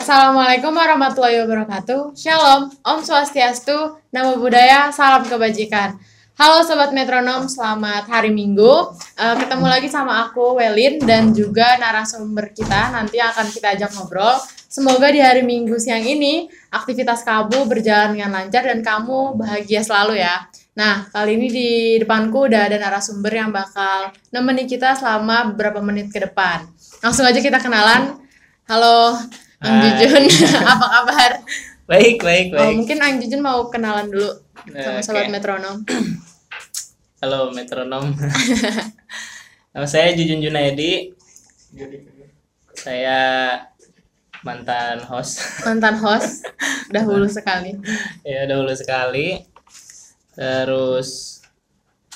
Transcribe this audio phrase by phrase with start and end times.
[0.00, 2.16] Assalamualaikum warahmatullahi wabarakatuh.
[2.16, 6.00] Shalom, Om Swastiastu, Namo Buddhaya, Salam Kebajikan.
[6.40, 8.96] Halo Sobat Metronom, selamat hari Minggu.
[8.96, 14.40] Eh, ketemu lagi sama aku, Welin, dan juga narasumber kita nanti akan kita ajak ngobrol.
[14.72, 20.16] Semoga di hari Minggu siang ini aktivitas kamu berjalan dengan lancar dan kamu bahagia selalu
[20.16, 20.48] ya.
[20.80, 26.08] Nah, kali ini di depanku udah ada narasumber yang bakal nemenin kita selama beberapa menit
[26.08, 26.64] ke depan.
[27.04, 28.16] Langsung aja kita kenalan.
[28.64, 29.20] Halo,
[29.60, 30.08] Ang Hai.
[30.08, 30.24] Jujun.
[30.72, 31.32] Apa kabar?
[31.84, 32.74] Baik, baik, Oh, baik.
[32.80, 34.30] mungkin Ang Jujun mau kenalan dulu
[34.72, 35.04] sama Oke.
[35.04, 35.84] sobat metronom.
[37.20, 38.16] Halo metronom.
[39.76, 41.12] Nama saya Jujun Junaidi.
[42.72, 43.20] Saya
[44.40, 45.44] mantan host.
[45.68, 46.48] Mantan host
[46.88, 47.76] dahulu sekali.
[48.24, 49.44] ya dahulu sekali.
[50.32, 51.42] Terus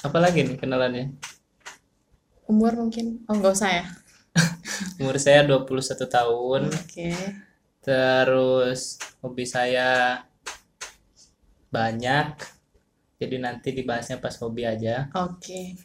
[0.01, 1.13] apa lagi nih kenalannya?
[2.49, 3.21] Umur mungkin?
[3.29, 3.85] Oh, enggak usah ya.
[5.01, 6.63] Umur saya 21 tahun.
[6.71, 7.11] Oke.
[7.85, 10.23] Terus hobi saya
[11.71, 12.35] banyak.
[13.19, 15.09] Jadi nanti dibahasnya pas hobi aja.
[15.15, 15.79] Oke.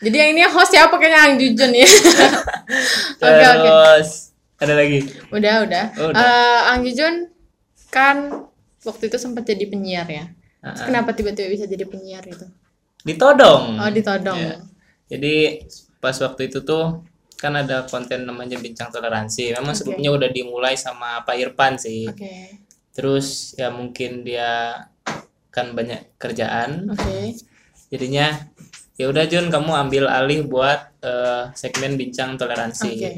[0.00, 1.84] Jadi yang ini host siapa kayaknya Ang Jujun ya.
[3.20, 3.68] Oke, oke.
[3.68, 4.98] Terus ada lagi.
[5.28, 5.84] Udah, udah.
[6.00, 6.24] Oh, udah.
[6.24, 7.14] Eh, Ang Jujun
[7.92, 8.48] kan
[8.80, 10.24] waktu itu sempat jadi penyiar ya.
[10.60, 10.76] Ah.
[10.76, 12.44] kenapa tiba-tiba bisa jadi penyiar itu?
[13.04, 13.80] Ditodong.
[13.80, 14.36] Oh, ditodong.
[14.36, 14.56] Iya.
[15.08, 15.64] Jadi
[16.04, 17.00] pas waktu itu tuh
[17.40, 19.56] kan ada konten namanya bincang toleransi.
[19.56, 19.80] Memang Oke.
[19.80, 22.04] sebelumnya udah dimulai sama Pak Irfan sih.
[22.04, 22.60] Oke.
[22.92, 24.76] Terus ya mungkin dia
[25.48, 26.92] kan banyak kerjaan.
[26.92, 27.40] Oke.
[27.88, 28.44] Jadinya
[29.00, 32.92] ya udah Jun kamu ambil alih buat eh, segmen bincang toleransi.
[32.92, 33.12] Oke.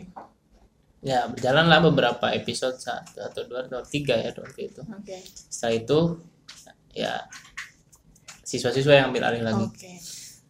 [1.03, 4.87] Ya berjalanlah beberapa episode satu atau dua atau tiga ya waktu itu.
[4.87, 5.19] Oke.
[5.27, 5.99] Setelah itu
[6.95, 7.27] ya
[8.47, 9.67] siswa-siswa yang ambil alih lagi.
[9.67, 9.93] Oke.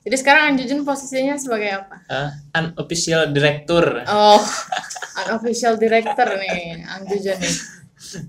[0.02, 2.02] Jadi sekarang Ang Jujun posisinya sebagai apa?
[2.10, 4.02] Eh, unofficial director.
[4.10, 4.42] Oh,
[5.22, 7.54] unofficial director nih, Ang Jujun nih.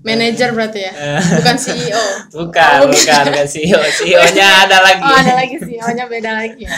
[0.06, 0.94] Manager berarti ya?
[1.18, 2.30] Bukan CEO.
[2.30, 3.82] Bukan, Oh, bukan, bukan CEO.
[4.00, 5.02] CEO-nya ada lagi.
[5.02, 6.72] Oh, ada lagi CEO-nya beda lagi ya.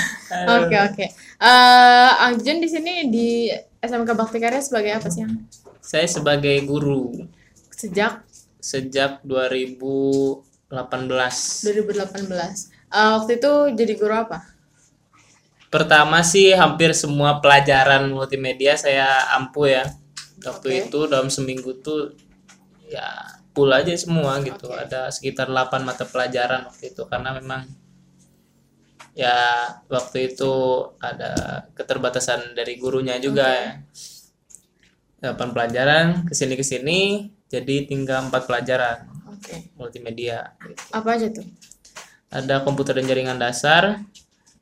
[0.59, 1.07] Oke, oke.
[1.37, 3.53] Eh, di sini di
[3.85, 5.29] SMK Bakti Karya sebagai apa sih?
[5.85, 7.13] Saya sebagai guru
[7.71, 8.25] Sejak
[8.59, 10.73] sejak 2018.
[10.73, 12.73] 2018.
[12.91, 14.56] Eh, waktu itu jadi guru apa?
[15.69, 19.85] Pertama sih hampir semua pelajaran multimedia saya ampuh ya.
[20.45, 20.81] Waktu Oke.
[20.87, 22.15] itu dalam seminggu tuh
[22.87, 23.07] ya
[23.57, 24.71] full aja semua gitu.
[24.71, 27.67] Ada sekitar 8 mata pelajaran waktu itu karena memang
[29.17, 30.55] ya waktu itu
[31.01, 33.71] ada keterbatasan dari gurunya juga ya.
[35.33, 36.99] 8 pelajaran ke sini ke sini
[37.49, 39.73] jadi tinggal empat pelajaran Oke.
[39.75, 40.83] multimedia gitu.
[40.93, 41.47] Apa aja tuh?
[42.31, 44.03] ada komputer dan jaringan dasar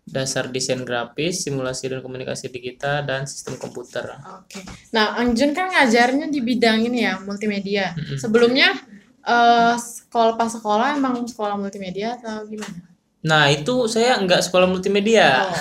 [0.04, 4.04] dasar desain grafis simulasi dan komunikasi digital dan sistem komputer
[4.37, 4.60] Oke.
[4.92, 7.97] Nah, Ang Jun kan ngajarnya di bidang ini ya, multimedia.
[8.16, 8.76] Sebelumnya
[9.25, 12.76] eh sekolah pas sekolah emang sekolah multimedia atau gimana?
[13.25, 15.56] nah itu saya nggak sekolah multimedia Oh.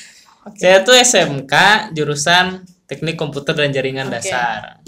[0.52, 0.60] Oke.
[0.60, 1.52] saya tuh SMK
[1.96, 4.20] jurusan teknik komputer dan jaringan Oke.
[4.20, 4.84] dasar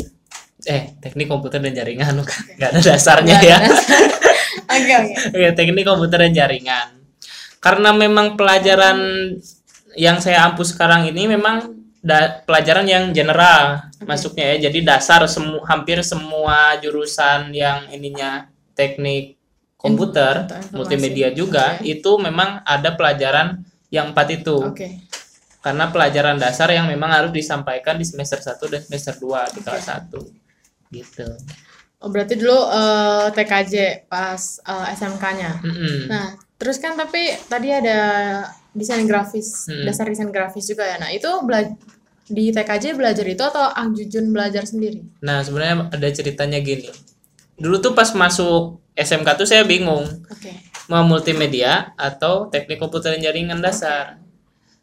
[0.63, 3.59] eh teknik komputer dan jaringan nggak ada dasarnya ya
[4.69, 5.15] Oke, oke.
[5.33, 6.98] Oke, teknik komputer dan jaringan.
[7.59, 8.99] Karena memang pelajaran
[9.99, 14.71] yang saya ampuh sekarang ini memang da- pelajaran yang general masuknya ya.
[14.71, 18.47] Jadi dasar semu hampir semua jurusan yang ininya
[18.79, 19.39] teknik
[19.79, 20.75] komputer, informasi.
[20.75, 21.87] multimedia juga Oke.
[21.99, 24.59] itu memang ada pelajaran yang empat itu.
[24.59, 25.03] Oke.
[25.59, 29.87] Karena pelajaran dasar yang memang harus disampaikan di semester 1 dan semester 2 di kelas
[29.91, 30.15] 1.
[30.95, 31.27] Gitu.
[31.99, 35.50] Oh, berarti dulu eh, TKJ pas eh, SMK-nya.
[35.67, 35.97] Mm-mm.
[36.06, 37.99] Nah, terus kan tapi tadi ada
[38.70, 39.87] desain grafis, Hmm.
[39.87, 40.99] dasar desain grafis juga ya.
[40.99, 41.26] Nah, itu
[42.28, 45.00] di TKJ belajar itu atau Ang Jujun belajar sendiri?
[45.19, 46.90] Nah, sebenarnya ada ceritanya gini.
[47.56, 50.52] Dulu tuh pas masuk SMK tuh saya bingung Oke.
[50.87, 54.19] mau multimedia atau teknik komputer dan jaringan dasar.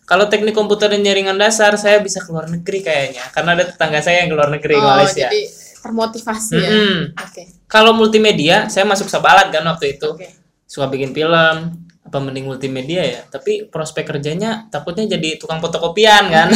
[0.05, 4.21] Kalau teknik komputer dan jaringan dasar saya bisa keluar negeri kayaknya karena ada tetangga saya
[4.21, 5.27] yang keluar negeri ke Oh, Malaysia.
[5.27, 5.41] jadi
[5.81, 6.69] termotivasi ya.
[6.69, 6.99] Mm-mm.
[7.15, 7.43] Oke.
[7.65, 10.09] Kalau multimedia saya masuk Sabalat kan waktu itu.
[10.09, 10.29] Oke.
[10.75, 13.23] Suka bikin film, apa mending multimedia ya.
[13.31, 16.51] Tapi prospek kerjanya takutnya jadi tukang fotokopian kan?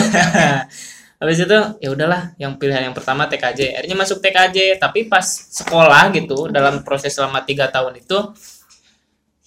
[1.20, 6.16] Habis itu ya udahlah yang pilihan yang pertama TKJ akhirnya masuk TKJ tapi pas sekolah
[6.16, 8.16] gitu dalam proses selama tiga tahun itu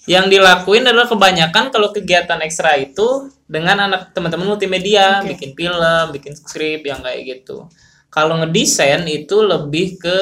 [0.05, 5.33] yang dilakuin adalah kebanyakan kalau kegiatan ekstra itu dengan anak teman-teman multimedia Oke.
[5.33, 7.71] bikin film bikin skrip yang kayak gitu.
[8.13, 10.17] Kalau ngedesain itu lebih ke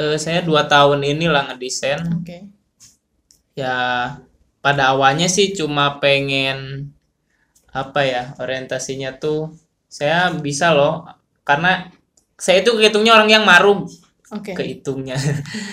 [0.00, 2.00] eh, saya dua tahun inilah ngedesain.
[2.22, 2.53] Oke.
[3.54, 3.74] Ya
[4.58, 6.90] pada awalnya sih cuma pengen
[7.74, 9.54] apa ya orientasinya tuh
[9.90, 11.06] saya bisa loh.
[11.46, 11.86] Karena
[12.34, 13.86] saya itu kehitungnya orang yang marung.
[14.34, 14.56] Oke.
[14.56, 15.14] kehitungnya.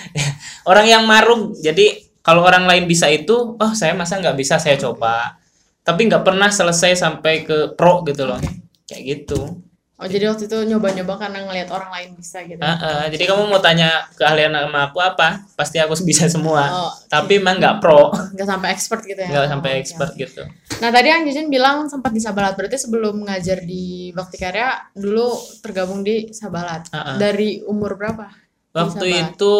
[0.69, 1.57] Orang yang marung.
[1.57, 5.41] Jadi kalau orang lain bisa itu oh saya masa nggak bisa saya coba.
[5.81, 8.37] Tapi nggak pernah selesai sampai ke pro gitu loh.
[8.37, 8.61] Oke.
[8.85, 9.70] kayak gitu
[10.01, 12.57] Oh jadi waktu itu nyoba-nyoba karena ngelihat orang lain bisa gitu.
[12.57, 16.91] Ah, ah, jadi kamu mau tanya keahlian sama aku apa pasti aku bisa semua Oh,
[17.05, 19.29] tapi emang nggak pro Nggak sampai expert gitu ya?
[19.29, 20.17] nggak Oh, sampai oke, expert oke.
[20.17, 20.43] gitu
[20.81, 25.29] Nah tadi yang Jujun bilang sempat di Sabalat berarti sebelum ngajar di Bakti Karya dulu
[25.61, 26.89] tergabung di Sabalat.
[26.89, 27.15] Ah, ah.
[27.21, 28.25] Dari umur berapa?
[28.73, 29.37] Waktu Sabalat?
[29.37, 29.55] itu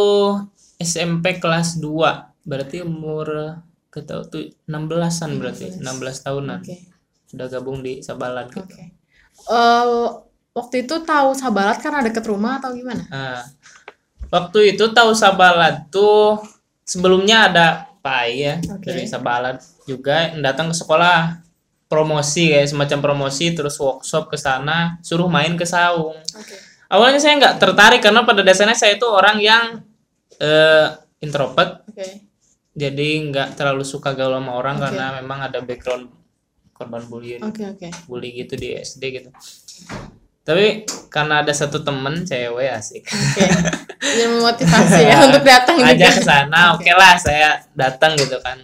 [0.82, 3.62] SMP kelas 2, berarti umur
[3.94, 6.60] ketau tuh 16-an berarti, 16 tahunan.
[6.66, 6.78] Oke.
[7.30, 8.66] Sudah gabung di Sabalan gitu.
[8.66, 8.98] Oke.
[9.42, 10.06] Eh,
[10.52, 13.04] waktu itu tahu Sabalat karena deket rumah atau gimana?
[13.08, 13.44] Nah,
[14.32, 16.40] waktu itu tahu Sabalat tuh
[16.84, 17.68] sebelumnya ada
[18.02, 18.90] Pai ya Oke.
[18.90, 21.46] dari Sabalat juga datang ke sekolah
[21.86, 26.18] promosi kayak semacam promosi terus workshop ke sana suruh main ke saung.
[26.18, 26.56] Oke.
[26.92, 29.80] Awalnya saya nggak tertarik karena pada dasarnya saya itu orang yang
[30.42, 30.88] eh,
[31.22, 32.26] introvert Oke.
[32.74, 34.84] jadi nggak terlalu suka gaul sama orang Oke.
[34.90, 36.10] karena memang ada background
[36.74, 37.88] korban bully Oke oke.
[38.10, 39.30] bully gitu di SD gitu
[40.42, 43.46] tapi karena ada satu temen cewek asik Oke.
[44.02, 46.18] Jadi memotivasi ya untuk datang aja juga.
[46.18, 48.58] ke sana oke lah saya datang gitu kan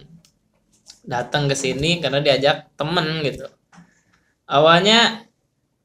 [1.06, 3.46] datang ke sini karena diajak temen gitu
[4.50, 5.24] awalnya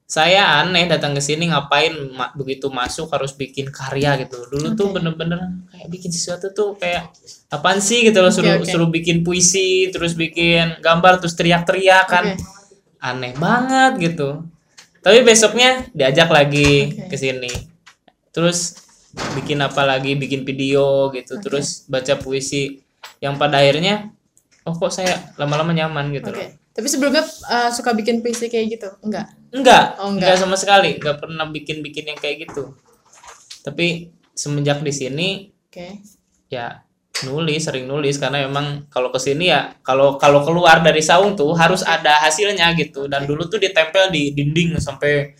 [0.04, 4.92] saya aneh datang ke sini ngapain ma- begitu masuk harus bikin karya gitu dulu tuh
[4.92, 5.00] Oke.
[5.00, 5.40] bener-bener
[5.74, 7.10] kayak bikin sesuatu tuh kayak
[7.50, 8.68] apaan sih gitu loh suruh oke.
[8.68, 12.45] suruh bikin puisi terus bikin gambar terus teriak-teriak kan Oke.
[13.00, 14.44] aneh banget gitu
[15.04, 17.12] tapi besoknya diajak lagi Oke.
[17.12, 17.52] ke sini
[18.32, 18.80] terus
[19.38, 21.44] bikin apa lagi bikin video gitu Oke.
[21.46, 22.82] terus baca puisi
[23.20, 24.10] yang pada akhirnya
[24.64, 26.40] oh kok saya lama-lama nyaman gitu Oke.
[26.40, 28.90] loh Tapi sebelumnya eh, suka bikin puisi kayak gitu?
[29.06, 29.30] Enggak.
[29.54, 30.42] enggak Oh, enggak enggak.
[30.42, 32.74] sama sekali enggak pernah bikin bikin yang kayak gitu
[33.62, 35.30] tapi semenjak di sini
[35.70, 36.02] Oke.
[36.50, 36.82] ya
[37.25, 41.52] nulis sering nulis karena memang kalau ke sini ya kalau kalau keluar dari saung tuh
[41.56, 45.34] harus ada hasilnya gitu dan dulu tuh ditempel di dinding sampai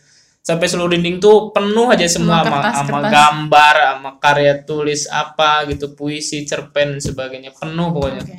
[0.44, 5.96] sampai seluruh dinding tuh penuh aja semua sama, sama gambar sama karya tulis apa gitu
[5.96, 8.38] puisi cerpen sebagainya penuh pokoknya Oke.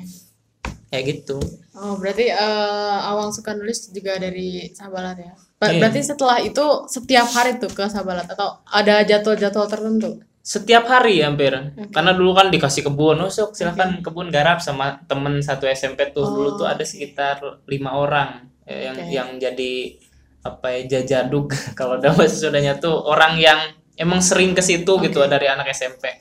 [0.92, 1.40] kayak gitu
[1.74, 5.34] Oh, berarti eh, awal suka nulis juga dari Sabalat ya?
[5.58, 5.82] Ba- Iya.
[5.82, 10.22] Berarti setelah itu setiap hari tuh ke Sabalat atau ada jadwal-jadwal tertentu?
[10.44, 11.56] Setiap hari hampir.
[11.88, 13.16] Karena dulu kan dikasih kebun.
[13.24, 16.28] Oh sok silahkan kebun garap sama temen satu SMP tuh.
[16.28, 19.96] Dulu tuh ada sekitar lima orang ya, yang yang jadi
[20.44, 21.56] apa ya jajaduk.
[21.78, 26.20] Kalau dalam bahasa Sundanya tuh orang yang emang sering ke situ gitu dari anak SMP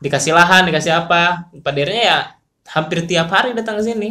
[0.00, 1.52] dikasih lahan dikasih apa.
[1.60, 2.18] Pada akhirnya ya
[2.72, 4.10] hampir tiap hari datang ke sini.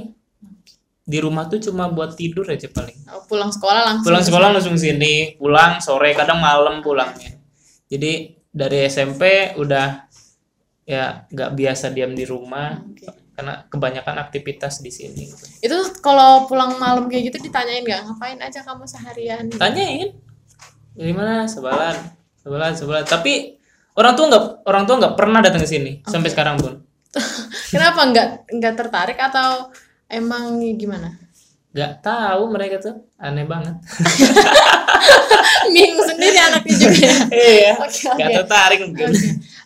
[1.10, 3.10] Di rumah tuh cuma buat tidur aja paling.
[3.10, 4.06] Oh, pulang sekolah langsung.
[4.06, 5.34] pulang sekolah langsung sini.
[5.42, 7.34] Pulang sore kadang malam pulangnya.
[7.90, 10.10] Jadi dari SMP udah
[10.90, 13.06] ya nggak biasa diam di rumah Oke.
[13.38, 15.30] karena kebanyakan aktivitas di sini.
[15.62, 19.46] Itu kalau pulang malam kayak gitu ditanyain nggak ngapain aja kamu seharian?
[19.54, 20.18] tanyain
[21.00, 21.96] dari mana sebalan
[22.44, 23.56] sebalan sebalan tapi
[23.96, 26.74] orang tua nggak orang tua nggak pernah datang ke sini sampai sekarang pun
[27.74, 29.74] Kenapa nggak nggak tertarik atau
[30.10, 31.18] emang gimana?
[31.70, 33.76] Nggak tahu mereka tuh aneh banget
[35.70, 37.16] Bingung sendiri anaknya juga ya.
[37.32, 38.38] iya Oke, nggak oke.
[38.42, 39.10] tertarik mungkin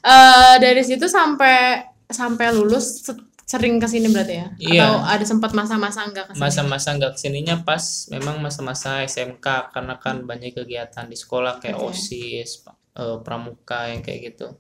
[0.04, 4.48] Eh, dari situ sampai sampai lulus se- sering ke sini berarti ya?
[4.58, 4.82] Iya.
[4.84, 6.42] Atau ada sempat masa-masa enggak ke sini?
[6.44, 11.80] masa-masa nggak ke sininya pas memang masa-masa SMK karena kan banyak kegiatan di sekolah kayak
[11.80, 14.60] osis eh, pramuka yang kayak gitu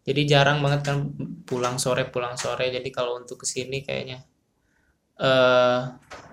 [0.00, 0.96] jadi jarang banget kan
[1.44, 4.24] pulang sore pulang sore jadi kalau untuk ke sini kayaknya
[5.20, 5.80] eh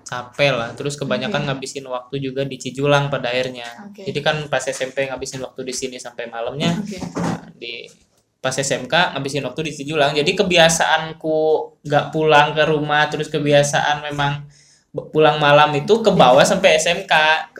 [0.08, 0.70] capek lah.
[0.72, 3.68] Terus kebanyakan ngabisin waktu juga di Cijulang pada akhirnya.
[3.92, 4.08] Oke.
[4.08, 6.80] jadi kan pas SMP ngabisin waktu di sini sampai malamnya.
[6.80, 6.96] Oke.
[6.96, 7.92] Nah, di
[8.40, 10.16] pas SMK ngabisin waktu di Cijulang.
[10.16, 11.38] Jadi kebiasaanku
[11.84, 14.48] nggak pulang ke rumah terus kebiasaan memang
[15.12, 17.14] pulang malam itu ke bawah sampai SMK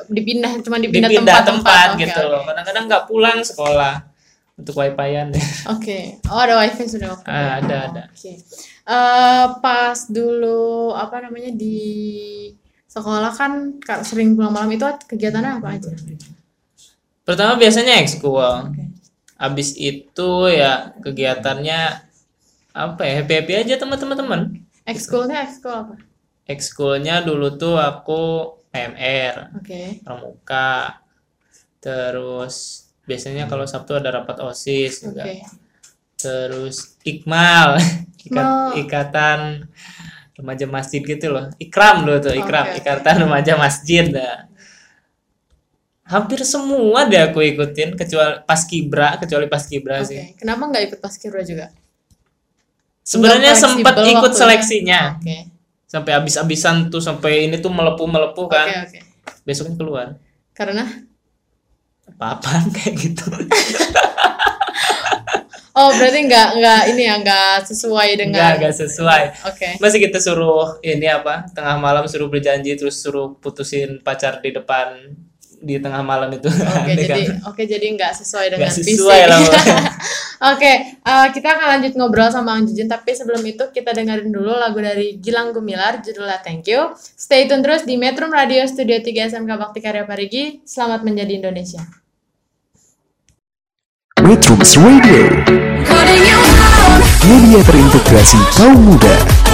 [0.10, 2.32] Dipindah cuma dipindah, dipindah tempat, tempat, Oke, gitu oke.
[2.34, 3.94] loh kadang-kadang nggak pulang sekolah
[4.58, 5.30] untuk wifi-an
[5.78, 6.18] Oke.
[6.28, 7.38] Oh, ada wifi sudah waktu itu.
[7.38, 8.02] Ah, ada, ada.
[8.10, 8.34] Oke.
[8.88, 11.78] Eh, pas dulu apa namanya di
[12.90, 15.92] sekolah kan ka- sering pulang malam itu kegiatannya apa aja?
[17.22, 18.42] Pertama biasanya ekskul.
[18.42, 18.84] Oke.
[19.38, 21.80] Habis itu ya kegiatannya
[22.74, 24.66] apa ya happy happy aja teman-teman.
[24.88, 25.94] Ekskulnya ekskul apa?
[26.48, 30.00] Ekskulnya dulu tuh aku PMR, Oke.
[30.02, 31.04] pramuka.
[31.84, 35.16] Terus biasanya kalau Sabtu ada rapat OSIS Oke.
[35.16, 35.24] juga.
[36.20, 37.80] Terus Ikmal.
[38.28, 39.72] Ikat- ikatan
[40.36, 41.48] remaja masjid gitu loh.
[41.58, 42.84] Ikram dulu tuh, Ikram, oke.
[42.84, 44.04] ikatan remaja masjid.
[44.12, 44.52] Nah.
[46.08, 50.08] Hampir semua deh aku ikutin kecuali pas kibra, kecuali pas kibra Oke.
[50.12, 50.20] sih.
[50.36, 51.72] Kenapa nggak ikut paskibra juga?
[53.04, 54.36] Sebenarnya sempat ikut waktunya.
[54.36, 55.00] seleksinya.
[55.20, 55.38] Oke.
[55.88, 58.68] Sampai habis-habisan tuh sampai ini tuh melepuh-melepuh Oke, kan.
[58.88, 59.00] oke.
[59.48, 60.08] Besoknya keluar.
[60.52, 60.84] Karena
[62.16, 63.28] Apa-apaan kayak gitu.
[65.78, 69.46] Oh, berarti nggak nggak ini ya nggak sesuai dengan enggak sesuai.
[69.46, 69.78] Oke.
[69.78, 71.46] Masih kita suruh ini apa?
[71.54, 75.14] Tengah malam suruh berjanji terus suruh putusin pacar di depan
[75.58, 76.48] di tengah malam itu.
[76.50, 77.38] Oke, Aneh jadi kan?
[77.50, 78.94] oke jadi nggak sesuai dengan visi.
[78.94, 79.82] sesuai lah, pokoknya.
[80.38, 84.54] Oke, eh, kita akan lanjut ngobrol sama Ang Jujun tapi sebelum itu kita dengerin dulu
[84.54, 86.94] lagu dari Gilang Gumilar judulnya Thank You.
[86.94, 90.62] Stay tune terus di Metro Radio Studio 3 SMK Bakti Karya Parigi.
[90.62, 91.82] Selamat menjadi Indonesia.
[94.22, 95.24] Metrums Radio,
[97.26, 99.47] media terintegrasi kaum muda.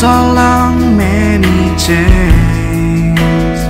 [0.00, 3.60] So long, many chains.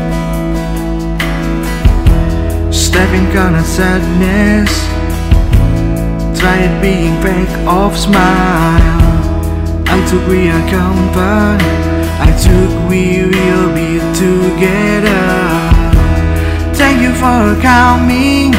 [2.75, 4.73] Stepping on a sadness.
[6.37, 8.83] Tried being fake of smile.
[9.87, 11.63] I took we are comfort.
[12.19, 15.27] I took we will be together.
[16.75, 18.53] Thank you for coming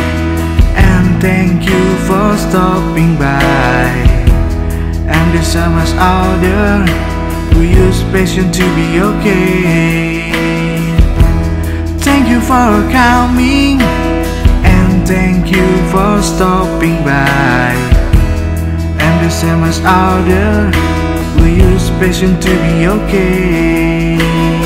[0.87, 3.91] and thank you for stopping by.
[5.09, 7.06] And so much out there
[7.57, 10.31] who use patience to be okay.
[12.05, 13.81] Thank you for coming
[14.63, 17.73] and thank you for stopping by.
[18.99, 20.69] And so much out there
[21.33, 24.56] who use patience to be okay.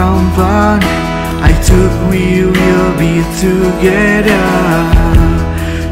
[0.00, 0.80] We.
[1.44, 4.46] I took we will be together.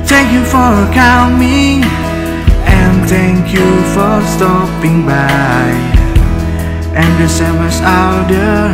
[0.08, 1.84] Thank you for coming
[2.64, 5.68] and thank you for stopping by.
[7.00, 7.28] And the
[7.60, 8.72] much out there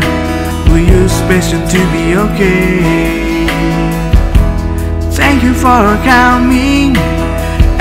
[0.66, 3.46] who use patience to be okay.
[5.18, 6.96] Thank you for coming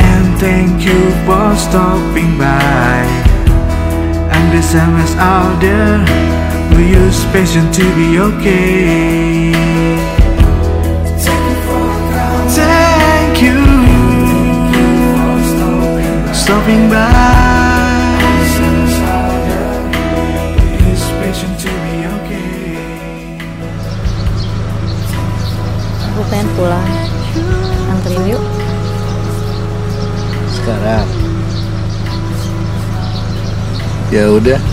[0.10, 3.06] and thank you for stopping by.
[4.36, 6.43] And the much out there
[6.80, 9.54] use patience to be okay.
[12.54, 13.60] Thank you
[16.26, 17.12] for stopping by.
[20.88, 22.78] Use patience to be okay.
[26.10, 26.88] Aku pengen pulang.
[27.92, 28.44] Anterin yuk.
[30.64, 31.04] sekarang
[34.08, 34.73] ya udah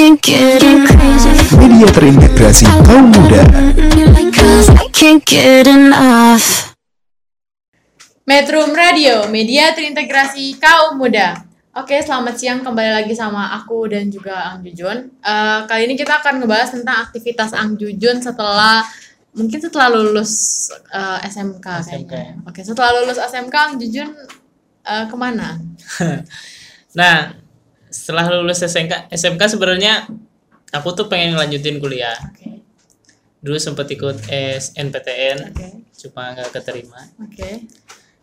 [0.00, 3.44] Media terintegrasi kaum muda
[4.32, 6.72] Cause I can't get enough.
[8.24, 11.44] Metrum Radio, media terintegrasi kaum muda.
[11.76, 15.20] Oke, selamat siang kembali lagi sama aku dan juga Ang Jujun.
[15.20, 18.80] Eh, kali ini kita akan ngebahas tentang aktivitas Ang Jujun setelah
[19.36, 20.32] mungkin setelah lulus
[20.96, 22.40] eh, SMK, SMK, kayaknya.
[22.48, 24.16] Oke, setelah lulus SMK Ang Jujun
[24.80, 25.60] eh, ke mana?
[26.90, 27.38] Nah,
[27.90, 30.06] setelah lulus SMK, SMK sebenarnya
[30.70, 32.16] aku tuh pengen ngelanjutin kuliah.
[32.30, 32.62] Oke,
[33.40, 37.00] Dulu sempet ikut SNPTN, oke, cuma nggak keterima.
[37.18, 37.50] oke,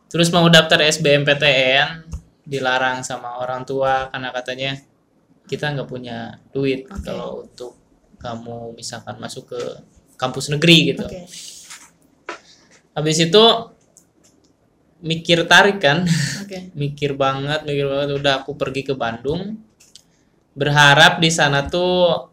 [0.08, 2.08] Terus mau daftar SBMPTN,
[2.48, 4.72] dilarang sama orang tua karena katanya
[5.48, 7.04] kita nggak punya duit Oke.
[7.04, 7.76] kalau untuk
[8.20, 9.62] kamu misalkan masuk ke
[10.16, 11.04] kampus negeri gitu.
[11.04, 11.28] oke.
[12.98, 13.44] Habis itu
[15.02, 16.06] mikir tarik kan,
[16.44, 18.10] Oke, mikir banget, mikir banget.
[18.18, 19.62] Udah aku pergi ke Bandung,
[20.58, 22.30] berharap di sana tuh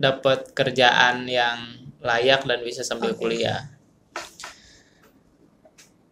[0.00, 3.20] dapat kerjaan yang layak dan bisa sambil Oke.
[3.20, 3.68] kuliah.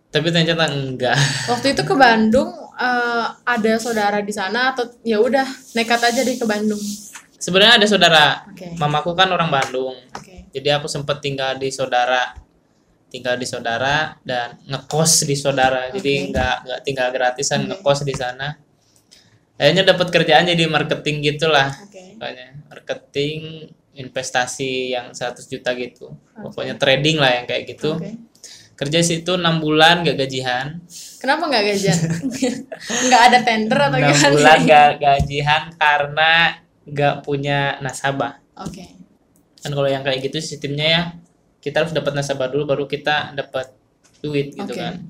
[0.09, 1.16] Tapi ternyata enggak.
[1.52, 6.37] Waktu itu ke Bandung eh, ada saudara di sana atau ya udah nekat aja deh
[6.37, 6.80] ke Bandung.
[7.38, 8.25] Sebenarnya ada saudara.
[8.50, 8.76] Oke.
[8.76, 9.97] Mamaku kan orang Bandung.
[10.12, 10.49] Oke.
[10.52, 12.35] Jadi aku sempet tinggal di saudara,
[13.09, 15.88] tinggal di saudara dan ngekos di saudara.
[15.93, 16.27] Jadi Oke.
[16.33, 17.69] nggak nggak tinggal gratisan Oke.
[17.75, 18.49] ngekos di sana.
[19.59, 21.73] Akhirnya dapat kerjaan jadi marketing gitulah.
[21.73, 22.15] Oke.
[22.15, 26.15] Pokoknya marketing investasi yang 100 juta gitu.
[26.38, 27.99] Pokoknya trading lah yang kayak gitu.
[27.99, 28.15] Oke.
[28.79, 30.79] Kerja situ enam bulan gak gajian.
[31.19, 31.99] Kenapa nggak gajian?
[33.11, 34.31] Nggak ada tender atau enam gimana?
[34.38, 36.33] bulan gak gajian karena
[36.87, 38.38] gak punya nasabah.
[38.55, 38.87] Oke.
[39.59, 41.03] kan kalau yang kayak gitu sistemnya ya
[41.59, 43.75] kita harus dapat nasabah dulu baru kita dapat
[44.23, 44.79] duit gitu Oke.
[44.79, 45.02] kan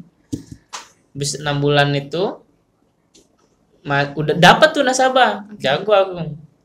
[1.13, 2.41] bis enam bulan itu
[3.85, 6.13] ma- udah dapat tuh nasabah jago aku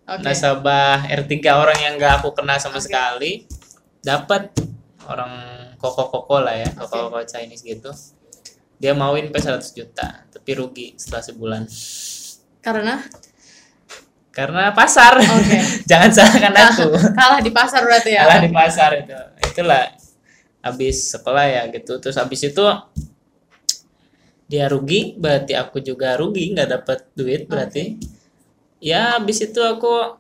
[0.04, 0.24] Oke.
[0.24, 2.86] nasabah R3 orang yang gak aku kenal sama Oke.
[2.88, 3.32] sekali
[4.04, 4.52] dapat
[5.08, 5.32] orang
[5.80, 6.92] koko koko lah ya Oke.
[6.92, 7.92] koko koko Chinese gitu
[8.80, 11.64] dia mau invest 100 juta tapi rugi setelah sebulan
[12.64, 13.00] Karena
[14.34, 15.62] karena pasar Oke.
[15.90, 18.26] jangan salahkan aku kalah di pasar berarti ya.
[18.26, 19.86] kalah di pasar itu itulah
[20.66, 22.66] habis sekolah ya gitu terus habis itu
[24.50, 28.02] dia rugi berarti aku juga rugi nggak dapat duit berarti
[28.82, 30.18] ya habis itu aku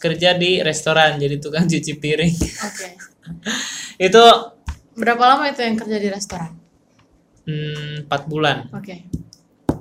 [0.00, 2.34] kerja di restoran jadi tukang cuci piring
[2.64, 2.88] Oke.
[4.08, 4.24] itu
[4.90, 6.50] Berapa lama itu yang kerja di restoran?
[7.46, 9.04] hmm, empat bulan Oke.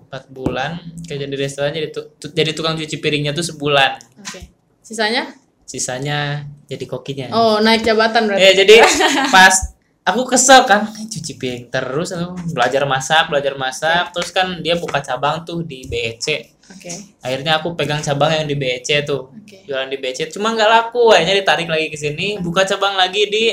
[0.10, 4.50] Empat bulan kerja di restoran jadi tu- tu- jadi tukang cuci piringnya tuh sebulan Oke.
[4.82, 5.30] Sisanya?
[5.64, 6.20] sisanya
[6.66, 8.42] jadi kokinya Oh, naik jabatan berarti.
[8.42, 8.82] Ya jadi
[9.34, 9.54] pas
[10.02, 14.74] aku kesel kan "Eh, cuci piring terus aku belajar masak belajar masak terus kan dia
[14.74, 16.26] buka cabang tuh di BEC
[16.68, 16.90] Oke.
[17.22, 19.62] akhirnya aku pegang cabang yang di BEC tuh Oke.
[19.64, 23.46] jualan di BEC cuma nggak laku akhirnya ditarik lagi ke sini buka cabang lagi di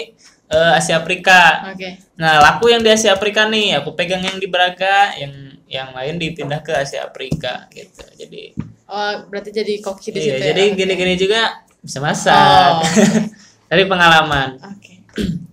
[0.47, 2.01] eh, Asia Afrika Oke.
[2.17, 6.17] nah laku yang di Asia Afrika nih aku pegang yang di Braga yang yang lain
[6.17, 8.55] dipindah ke Asia Afrika gitu jadi
[8.87, 10.39] Oh, berarti jadi koki di iya, situ.
[10.39, 10.47] ya?
[10.55, 10.75] jadi Oke.
[10.79, 11.41] gini-gini juga
[11.83, 12.83] bisa masak Oh,
[13.71, 15.03] dari pengalaman Oke.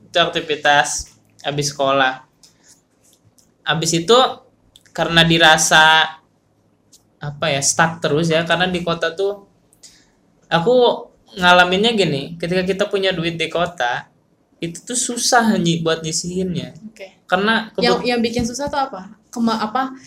[0.06, 2.30] itu aktivitas habis sekolah
[3.66, 4.14] habis itu
[4.94, 6.14] karena dirasa
[7.18, 9.48] apa ya stuck terus ya karena di kota tuh
[10.46, 10.76] aku
[11.34, 14.12] ngalaminnya gini ketika kita punya duit di kota
[14.62, 17.18] itu tuh susah nyi buat nyisihinnya Oke.
[17.26, 19.23] karena Yang yang bikin susah tuh apa?
[19.34, 19.98] Kema apa?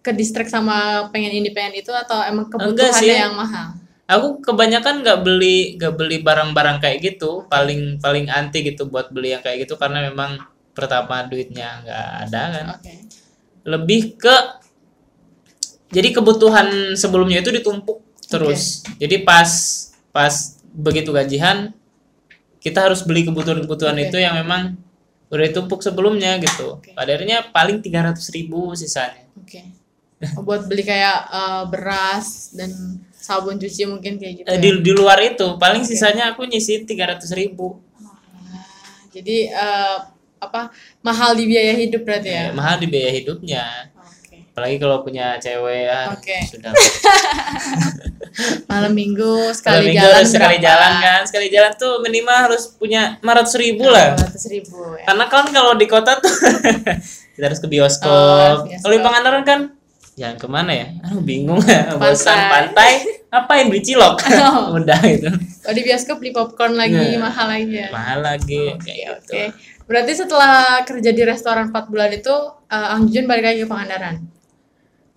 [0.00, 3.76] Ke distrik sama pengen independen itu atau emang kebutuhannya yang mahal?
[4.10, 9.38] aku kebanyakan nggak beli nggak beli barang-barang kayak gitu paling paling anti gitu buat beli
[9.38, 10.42] yang kayak gitu karena memang
[10.74, 12.92] pertama duitnya nggak ada kan Oke.
[13.70, 14.36] lebih ke
[15.94, 19.50] jadi kebutuhan sebelumnya itu ditumpuk terus jadi pas
[20.10, 21.70] pas begitu gajian
[22.58, 24.10] kita harus beli kebutuhan-kebutuhan Oke.
[24.10, 24.74] itu yang memang
[25.30, 26.90] udah ditumpuk sebelumnya gitu Oke.
[26.92, 29.62] pada akhirnya paling 300.000 ribu sisanya Oke.
[30.36, 34.46] Oh, buat beli kayak eh, beras dan sabun cuci mungkin kayak gitu.
[34.52, 34.60] Eh, ya?
[34.60, 37.80] di, di luar itu paling sisanya aku nyisihin 300.000 ribu
[39.10, 39.98] Jadi eh,
[40.40, 40.72] apa
[41.04, 42.44] mahal di biaya hidup berarti ya?
[42.48, 43.89] Ya, mahal di biaya hidupnya.
[44.60, 46.36] Apalagi kalau punya cewek ya Oke.
[46.46, 46.72] sudah
[48.68, 50.66] Malam minggu sekali minggu jalan harus sekali berapa?
[50.68, 55.04] jalan kan sekali jalan tuh minimal harus punya 500 ribu lah Ratus ribu ya.
[55.06, 56.30] karena kan kalau di kota tuh
[57.34, 58.80] kita harus ke bioskop, Oh, bioskop.
[58.84, 59.60] kalau di Pangandaran kan
[60.12, 62.92] jalan ke mana ya aduh bingung ya bosan Pantai.
[63.26, 64.76] ngapain beli cilok Oh.
[64.76, 67.26] udah gitu Kalau di bioskop beli popcorn lagi Nah.
[67.26, 67.88] mahal lagi ya.
[67.88, 69.42] mahal lagi Oke, kayak gitu oke.
[69.86, 72.30] Berarti setelah kerja di restoran 4 bulan itu
[72.64, 74.22] eh, Ang Jun balik lagi ke Pangandaran.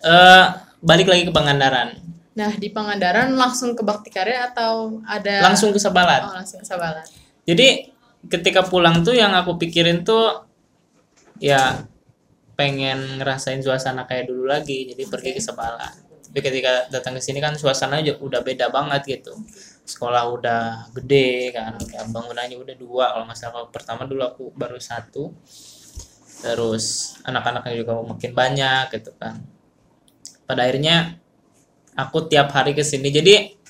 [0.03, 0.43] Eh,
[0.83, 1.95] balik lagi ke Pangandaran.
[2.35, 6.65] Nah di Pangandaran langsung ke Bakti Karya atau ada langsung ke Sabalan Oh langsung ke
[6.65, 7.05] Sabalan.
[7.45, 7.87] jadi
[8.25, 10.41] ketika pulang tuh yang aku pikirin tuh
[11.37, 11.85] ya
[12.57, 15.93] pengen ngerasain suasana kayak dulu lagi jadi pergi ke Sebalan
[16.25, 19.37] tapi ketika datang ke sini kan suasananya ju- udah beda banget gitu.
[19.85, 23.69] Sekolah udah gede kan kayak bangunannya udah dua kalau nggak salah.
[23.69, 25.29] Pertama dulu aku baru satu
[26.41, 29.37] terus anak-anaknya juga makin banyak gitu kan
[30.43, 31.19] pada akhirnya
[31.97, 33.09] aku tiap hari ke sini.
[33.09, 33.63] Jadi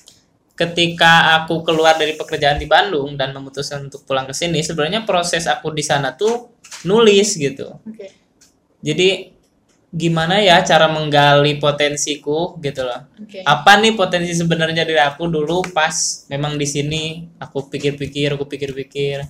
[0.54, 5.50] ketika aku keluar dari pekerjaan di Bandung dan memutuskan untuk pulang ke sini sebenarnya proses
[5.50, 6.54] aku di sana tuh
[6.86, 7.74] nulis gitu.
[7.82, 8.06] Oke.
[8.84, 9.34] jadi
[9.94, 13.06] gimana ya cara menggali potensiku gitu loh.
[13.18, 13.42] Oke.
[13.46, 17.02] apa nih potensi sebenarnya dari aku dulu pas memang di sini?
[17.38, 19.22] Aku pikir-pikir aku pikir-pikir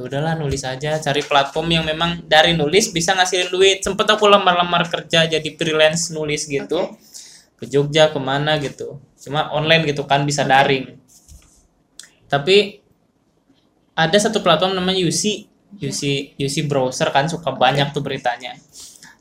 [0.00, 3.84] ya udahlah nulis aja cari platform yang memang dari nulis bisa ngasilin duit.
[3.84, 6.96] Sempet aku lamar-lamar kerja jadi freelance nulis gitu.
[7.60, 8.96] Ke Jogja ke mana gitu.
[9.20, 10.96] Cuma online gitu kan bisa daring.
[12.32, 12.80] Tapi
[13.92, 15.44] ada satu platform namanya UC
[15.84, 18.56] UC UC browser kan suka banyak tuh beritanya.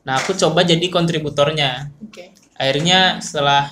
[0.08, 1.92] Nah aku coba jadi kontributornya.
[2.00, 2.32] Oke.
[2.60, 3.72] akhirnya setelah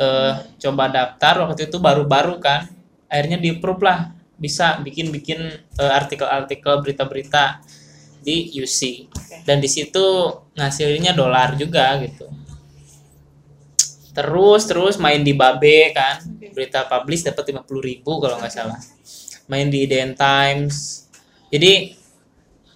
[0.00, 2.68] eh, coba daftar waktu itu baru-baru kan
[3.08, 7.60] akhirnya di approve lah bisa bikin-bikin eh, artikel-artikel berita-berita
[8.22, 9.10] di UC
[9.46, 10.04] dan di situ
[10.54, 12.30] ngasilinnya dolar juga gitu.
[14.14, 16.18] Terus terus main di Babe kan.
[16.50, 18.80] Berita publish dapat 50.000 ribu kalau nggak salah.
[19.46, 21.06] Main di IDN Times.
[21.54, 21.94] Jadi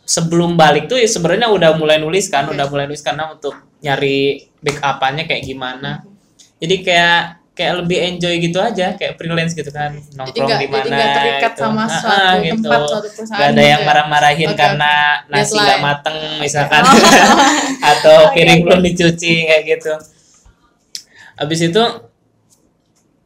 [0.07, 4.46] sebelum balik tuh ya sebenarnya udah mulai nulis kan udah mulai nulis karena untuk nyari
[4.62, 6.07] backupannya kayak gimana.
[6.62, 11.06] Jadi kayak kayak lebih enjoy gitu aja kayak freelance gitu kan nongkrong di jadi mana
[11.12, 11.60] terikat gitu.
[11.68, 13.86] sama suatu ah, tempat, suatu perusahaan Nggak ada gitu yang ya.
[13.86, 14.92] marah-marahin Oke, karena
[15.28, 15.82] nasi Deadline.
[15.84, 16.96] mateng misalkan Oh.
[17.92, 18.64] atau piring oke.
[18.64, 19.92] belum dicuci kayak gitu
[21.36, 21.82] habis itu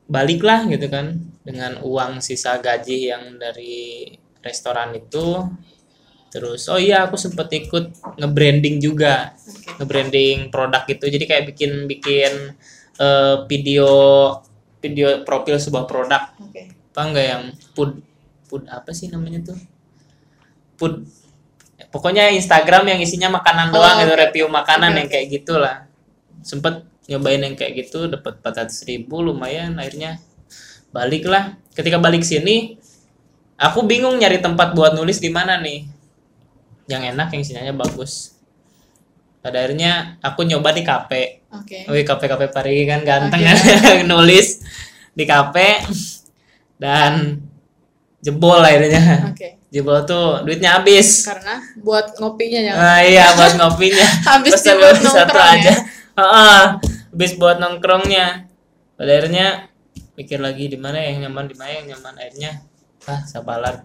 [0.06, 1.06] baliklah gitu kan
[1.46, 4.10] dengan uang sisa gaji yang dari
[4.42, 5.46] restoran itu
[6.30, 7.84] terus oh iya aku sempet ikut
[8.18, 9.34] nge-branding juga
[9.78, 12.32] nge-branding produk itu jadi kayak bikin bikin
[12.96, 13.88] eh, video
[14.80, 16.22] video profil sebuah produk.
[16.40, 16.72] Oke.
[16.96, 17.42] apa enggak yang
[17.76, 18.00] food
[18.48, 19.58] food apa sih namanya tuh?
[20.80, 21.04] Food
[21.92, 24.22] pokoknya Instagram yang isinya makanan Oh, doang gitu oke.
[24.24, 25.76] review makanan Oke, yang kayak gitulah.
[26.40, 30.18] Sempet nyobain yang kayak gitu dapat 400 ribu lumayan akhirnya
[30.90, 32.80] balik lah ketika balik sini
[33.54, 35.84] aku bingung nyari tempat buat nulis di mana nih.
[36.86, 38.35] Yang enak yang sinyalnya bagus
[39.46, 41.78] pada akhirnya aku nyoba di kafe Oke.
[41.88, 43.54] Wih kafe-kafe Parigi kan ganteng Oke.
[43.54, 44.60] kan nulis
[45.16, 45.80] di kafe
[46.76, 47.40] dan
[48.20, 49.32] jebol akhirnya.
[49.32, 49.56] Oke.
[49.72, 51.24] Jebol tuh duitnya habis.
[51.26, 52.72] Karena buat ngopinya ya.
[52.76, 54.06] Nah, iya buat ngopinya.
[54.30, 55.68] Habis buat satu nongkrong aja.
[55.68, 55.76] ya?
[56.16, 56.62] Heeh.
[57.12, 58.26] habis buat nongkrongnya.
[58.96, 59.68] Pada akhirnya
[60.16, 62.14] mikir lagi di mana yang nyaman, di mana yang nyaman.
[62.16, 62.62] Akhirnya
[63.08, 63.84] ah Sabalan.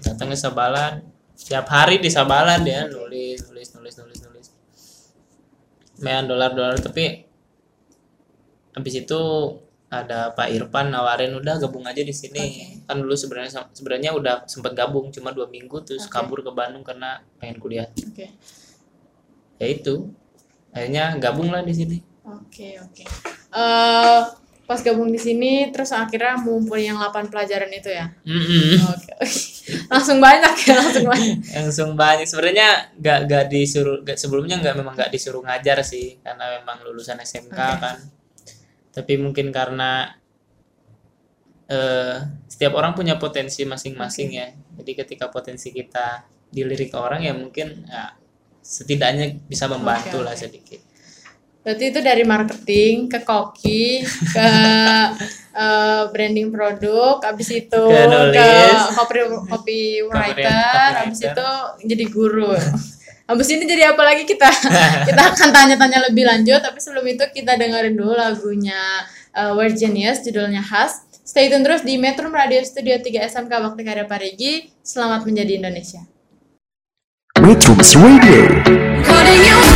[0.00, 1.02] Datang ke Sabalan.
[1.36, 4.20] Tiap hari di Sabalan dia nulis, nulis, nulis, nulis,
[6.00, 7.24] Lumayan dolar-dolar tapi
[8.76, 9.20] habis itu
[9.86, 12.44] ada Pak Irfan nawarin udah gabung aja di sini
[12.84, 16.12] kan dulu sebenarnya sebenarnya udah sempet gabung cuma dua minggu terus Oke.
[16.12, 18.34] kabur ke Bandung karena pengen kuliah Oke.
[19.56, 20.10] ya itu
[20.74, 23.06] akhirnya gabung lah di sini Oke, oke.
[23.54, 24.22] Eh
[24.66, 28.10] pas gabung di sini terus akhirnya mumpuni yang 8 pelajaran itu ya.
[28.26, 28.82] Mm-mm.
[28.90, 29.14] Oke.
[29.92, 31.38] langsung banyak ya, langsung banyak.
[31.62, 36.58] langsung banyak sebenarnya nggak nggak disuruh nggak sebelumnya nggak memang nggak disuruh ngajar sih karena
[36.58, 37.78] memang lulusan SMK Oke.
[37.78, 37.96] kan
[38.90, 40.08] tapi mungkin karena
[41.66, 44.48] eh setiap orang punya potensi masing-masing ya
[44.78, 48.14] jadi ketika potensi kita dilirik orang ya mungkin ya,
[48.62, 50.80] setidaknya bisa membantu Oke, lah sedikit
[51.66, 54.50] Berarti itu dari marketing ke koki ke
[55.58, 58.38] eh, branding produk, habis itu Ke nulis.
[58.38, 59.18] ke copy
[59.50, 61.48] copywriter, habis itu
[61.90, 62.54] jadi guru.
[63.26, 64.46] Habis ini jadi apa lagi kita
[65.10, 69.02] kita akan tanya-tanya lebih lanjut, tapi sebelum itu kita dengerin dulu lagunya
[69.34, 71.02] eh, We're Genius judulnya Khas.
[71.26, 74.70] Stay tune terus di Metro Radio Studio 3 SMK Bakti Karya Parigi.
[74.86, 76.06] Selamat menjadi Indonesia.
[77.42, 79.75] Metrums Radio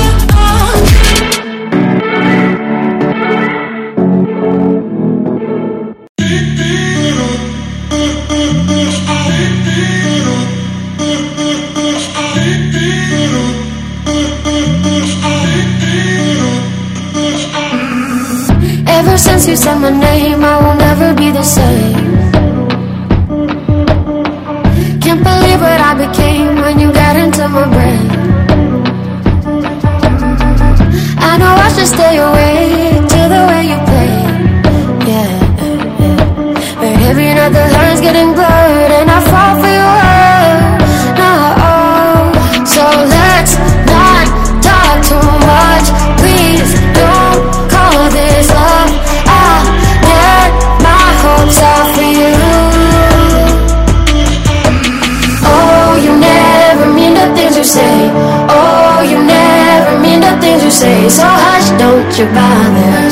[62.61, 63.09] you bother.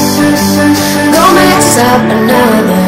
[1.13, 2.79] Go mix up another.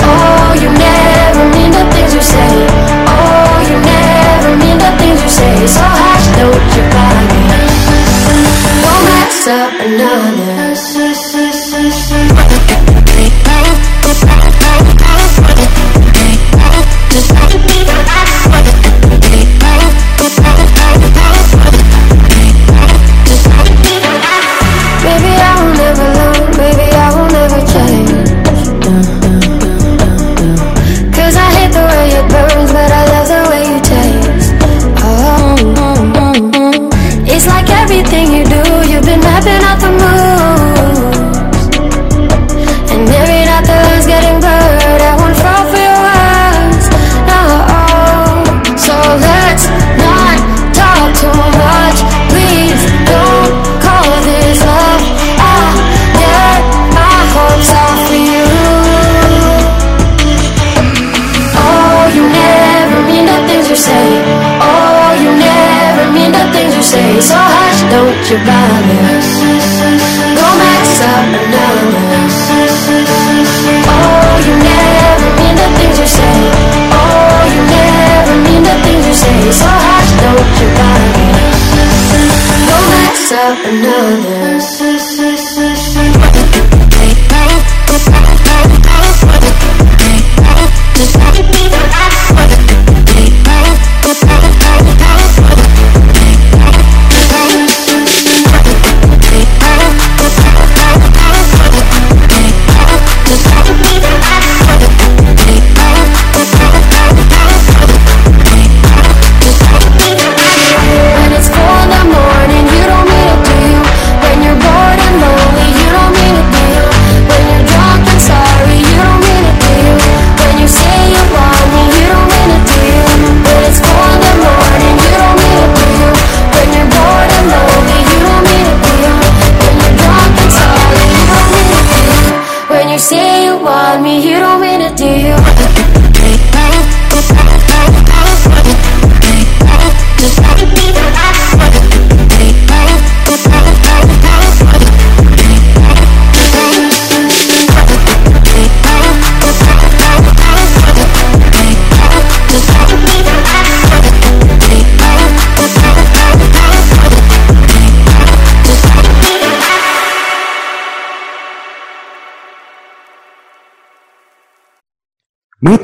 [0.00, 2.66] Oh, you never mean the things you say.
[3.06, 5.66] Oh, you never mean the things you say.
[5.66, 7.44] So hush, don't you bother.
[8.84, 10.57] Go mix up Maybe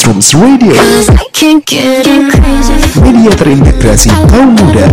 [0.04, 0.76] Metrums Radio.
[3.00, 4.84] Media terintegrasi kaum muda.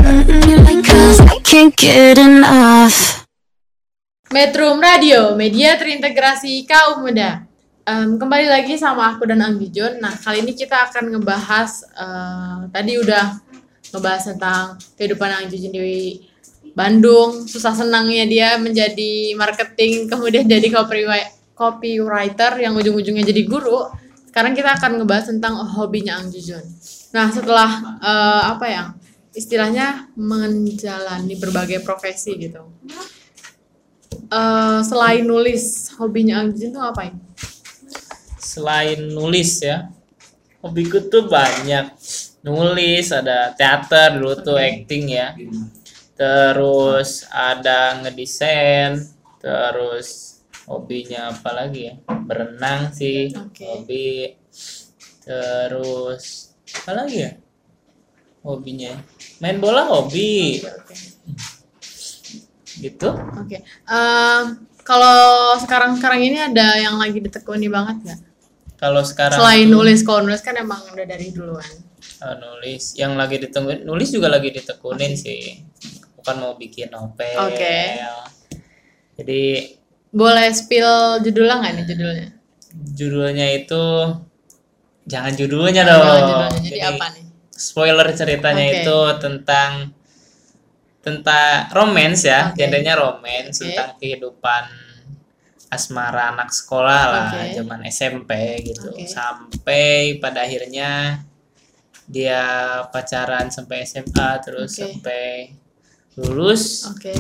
[4.32, 7.44] Metrum Radio, media terintegrasi kaum muda.
[7.84, 10.00] Em, kembali lagi sama aku dan Anggi Jun.
[10.00, 13.36] Nah, kali ini kita akan ngebahas eh, tadi udah
[13.92, 16.24] ngebahas tentang kehidupan Anggi Jun di
[16.72, 20.72] Bandung, susah senangnya dia menjadi marketing, kemudian jadi
[21.52, 23.92] copywriter yang ujung-ujungnya jadi guru.
[24.32, 26.64] Sekarang kita akan ngebahas tentang hobinya Ang Jujun.
[27.12, 28.84] Nah, setelah eh, apa ya?
[29.36, 32.64] Istilahnya menjalani berbagai profesi gitu.
[34.32, 37.16] Eh, selain nulis, hobinya Ang Jujun tuh ngapain?
[38.42, 39.88] selain nulis ya
[40.60, 41.94] hobiku tuh banyak
[42.44, 45.38] nulis ada teater dulu tuh acting ya
[46.20, 49.00] terus ada ngedesain
[49.40, 53.64] terus hobinya apa lagi ya berenang sih Oke.
[53.66, 54.38] hobi
[55.22, 57.32] terus apa lagi ya
[58.42, 58.94] hobinya
[59.38, 60.96] main bola hobi Oke.
[62.78, 63.58] gitu Oke.
[63.86, 64.44] Em,
[64.82, 65.22] kalau
[65.58, 68.20] sekarang-sekarang ini ada yang lagi ditekuni banget nggak?
[68.82, 71.70] kalau sekarang Selain tuh, nulis, kalau nulis kan emang udah dari duluan.
[72.02, 75.62] eh, nulis yang lagi ditekunin nulis juga lagi ditekunin sih
[76.18, 78.02] bukan mau bikin novel Oke.
[79.18, 79.42] jadi
[80.12, 82.28] Boleh spill judulnya nggak nih judulnya?
[82.72, 83.84] judulnya itu
[85.04, 87.24] jangan judulnya Jangan dong judulnya, jadi apa nih?
[87.52, 88.76] spoiler ceritanya Oke.
[88.80, 89.72] itu tentang
[91.02, 92.62] tentang romance ya, Oke.
[92.64, 93.74] genrenya romance Oke.
[93.74, 94.64] tentang kehidupan
[95.68, 97.60] asmara anak sekolah lah, Oke.
[97.60, 98.32] zaman SMP
[98.64, 98.92] gitu.
[98.92, 99.08] Oke.
[99.10, 101.24] Sampai pada akhirnya
[102.08, 102.44] dia
[102.92, 104.80] pacaran sampai SMA terus Oke.
[104.84, 105.24] sampai
[106.20, 107.16] lulus Oke.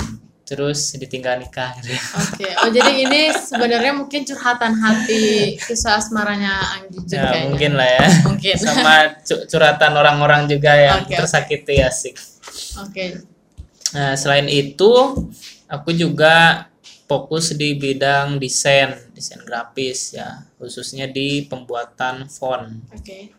[0.51, 1.95] Terus ditinggal nikah gitu.
[1.95, 2.43] Oke.
[2.59, 7.47] Oh jadi ini sebenarnya mungkin curhatan hati kisah asmaranya Ang Jujun Ya, kayaknya.
[7.47, 8.07] mungkin lah ya.
[8.27, 8.55] Mungkin.
[8.59, 11.15] Sama cu- curhatan orang-orang juga yang oke.
[11.15, 12.19] tersakiti asik.
[12.83, 13.23] Oke.
[13.95, 14.91] Nah, selain itu,
[15.67, 16.67] aku juga
[17.07, 22.71] fokus di bidang desain, desain grafis ya, khususnya di pembuatan font.
[22.91, 23.31] Oke.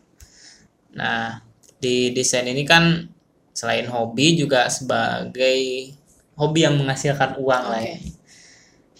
[0.93, 1.41] Nah,
[1.77, 3.05] di desain ini kan
[3.49, 5.93] selain hobi juga sebagai
[6.33, 7.97] hobi yang menghasilkan uang lah ya.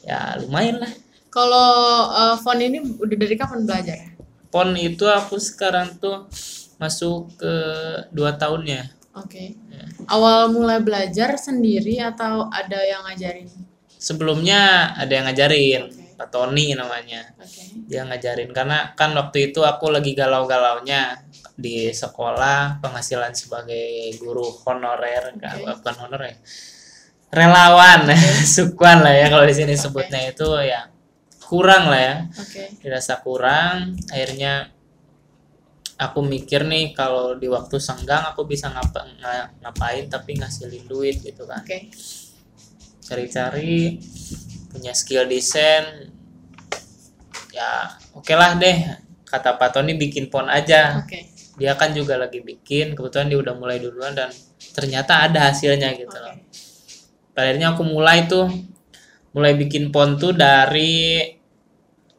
[0.03, 0.93] Ya, lumayan lah.
[1.33, 1.71] Kalau
[2.13, 3.97] eh, font ini udah dari kapan belajar?
[3.97, 4.09] ya?
[4.53, 6.29] Font itu aku sekarang tuh
[6.77, 7.53] masuk ke
[8.13, 8.91] dua tahunnya.
[9.17, 9.57] Oke.
[9.69, 9.83] Ya.
[10.09, 13.49] Awal mulai belajar sendiri atau ada yang ngajarin?
[13.97, 16.17] Sebelumnya ada yang ngajarin, Oke.
[16.19, 17.33] Pak Tony namanya.
[17.39, 17.73] Oke.
[17.87, 21.19] dia ngajarin karena kan waktu itu aku lagi galau-galaunya
[21.53, 25.77] di sekolah penghasilan sebagai guru honorer Oke.
[25.77, 26.35] bukan honorer
[27.33, 28.05] relawan
[28.55, 30.85] sukuan lah ya kalau di sini sebutnya itu ya
[31.41, 32.63] kurang lah ya Oke.
[32.81, 34.69] dirasa kurang akhirnya
[35.97, 41.21] aku mikir nih kalau di waktu senggang aku bisa ngapa nga- ngapain tapi ngasilin duit
[41.21, 41.89] gitu kan Oke.
[43.03, 43.97] cari-cari
[44.73, 46.09] punya skill desain
[47.53, 48.77] ya oke lah deh
[49.29, 51.29] kata Pak Tony bikin pon aja Oke.
[51.57, 54.33] dia kan juga lagi bikin kebetulan dia udah mulai duluan dan
[54.73, 56.42] ternyata ada hasilnya gitu loh Oke.
[57.33, 58.45] Pada akhirnya aku mulai tuh
[59.33, 61.17] mulai bikin pon tuh dari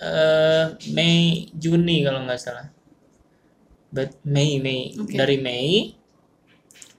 [0.03, 2.67] eh Mei Juni kalau nggak salah.
[3.95, 4.93] Bet Mei Mei.
[4.99, 5.15] Oke.
[5.15, 5.95] dari Mei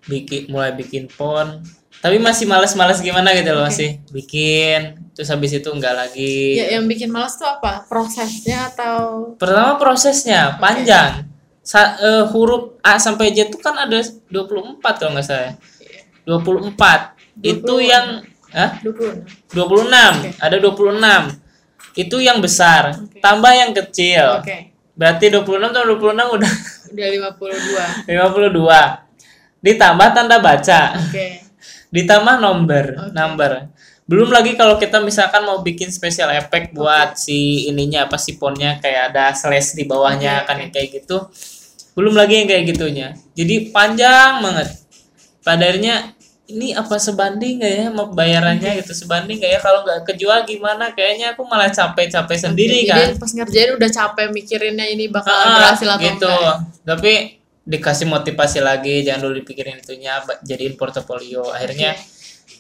[0.07, 1.59] bikin mulai bikin pon.
[1.99, 3.73] Tapi masih males-males gimana gitu loh Oke.
[3.73, 4.99] masih bikin.
[5.15, 6.59] Terus habis itu enggak lagi.
[6.59, 7.87] Ya, yang bikin malas tuh apa?
[7.87, 9.33] Prosesnya atau?
[9.39, 11.27] Pertama prosesnya panjang.
[11.65, 13.97] Sa- eh, huruf A sampai Z itu kan ada
[14.29, 15.53] 24 kalau nggak salah ya.
[16.29, 17.91] 24 itu 20.
[17.91, 18.05] yang
[18.55, 18.79] Hah?
[18.79, 19.51] 20?
[19.51, 19.59] 26
[19.91, 20.29] Oke.
[20.39, 23.19] ada 26 itu yang besar Oke.
[23.19, 24.71] tambah yang kecil Oke.
[24.95, 26.53] berarti 26 tambah 26 udah
[26.95, 27.07] Udah
[28.07, 28.07] 52.
[28.07, 29.03] 52
[29.67, 31.27] ditambah tanda baca Oke.
[31.95, 33.11] ditambah nomor Oke.
[33.11, 33.51] number
[34.05, 38.77] belum lagi kalau kita misalkan mau bikin special effect buat si ininya apa si fonnya
[38.79, 41.25] kayak ada slash di bawahnya Oke, kan yang kayak gitu
[41.97, 44.69] belum lagi yang kayak gitunya jadi panjang banget
[45.41, 46.14] pada akhirnya
[46.45, 48.93] ini apa sebanding gak ya mau bayarannya gitu?
[48.93, 49.59] Sebanding gak ya?
[49.59, 50.93] Kalau nggak kejual gimana?
[50.93, 52.97] Kayaknya aku malah capek-capek sendiri Oke, kan.
[53.01, 56.29] Jadi pas ngerjain udah capek mikirinnya ini bakal Ah, berhasil atau gitu.
[56.29, 56.57] enggak.
[56.85, 57.13] tapi
[57.65, 61.49] dikasih motivasi lagi jangan dulu dipikirin itunya jadiin portofolio.
[61.49, 61.97] Akhirnya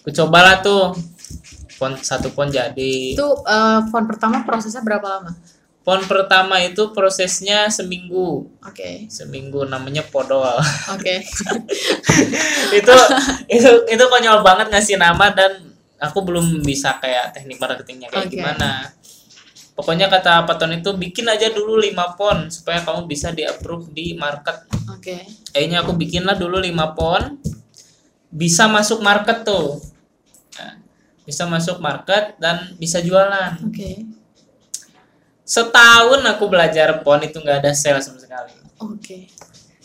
[0.01, 0.97] aku cobalah tuh
[1.77, 3.13] pon satu pon jadi.
[3.13, 5.31] Itu eh, font pertama prosesnya berapa lama?
[5.85, 9.05] Pon pertama itu prosesnya seminggu Oke.
[9.05, 10.57] seminggu namanya podol
[10.89, 11.21] Oke.
[12.81, 12.95] itu
[13.53, 15.61] itu itu konyol banget ngasih nama dan
[16.01, 18.33] aku belum bisa kayak teknik marketingnya kayak Oke.
[18.33, 18.89] gimana
[19.77, 23.93] pokoknya kata Pak Ton itu bikin aja dulu 5 pon supaya kamu bisa di approve
[23.93, 25.21] di market Oke.
[25.53, 27.37] akhirnya aku bikinlah dulu 5 pon
[28.33, 29.79] bisa masuk market tuh
[30.55, 30.79] Nah,
[31.27, 34.07] bisa masuk market dan bisa jualan Oke.
[35.45, 39.29] Setahun aku belajar pon itu nggak ada sales sama sekali Oke.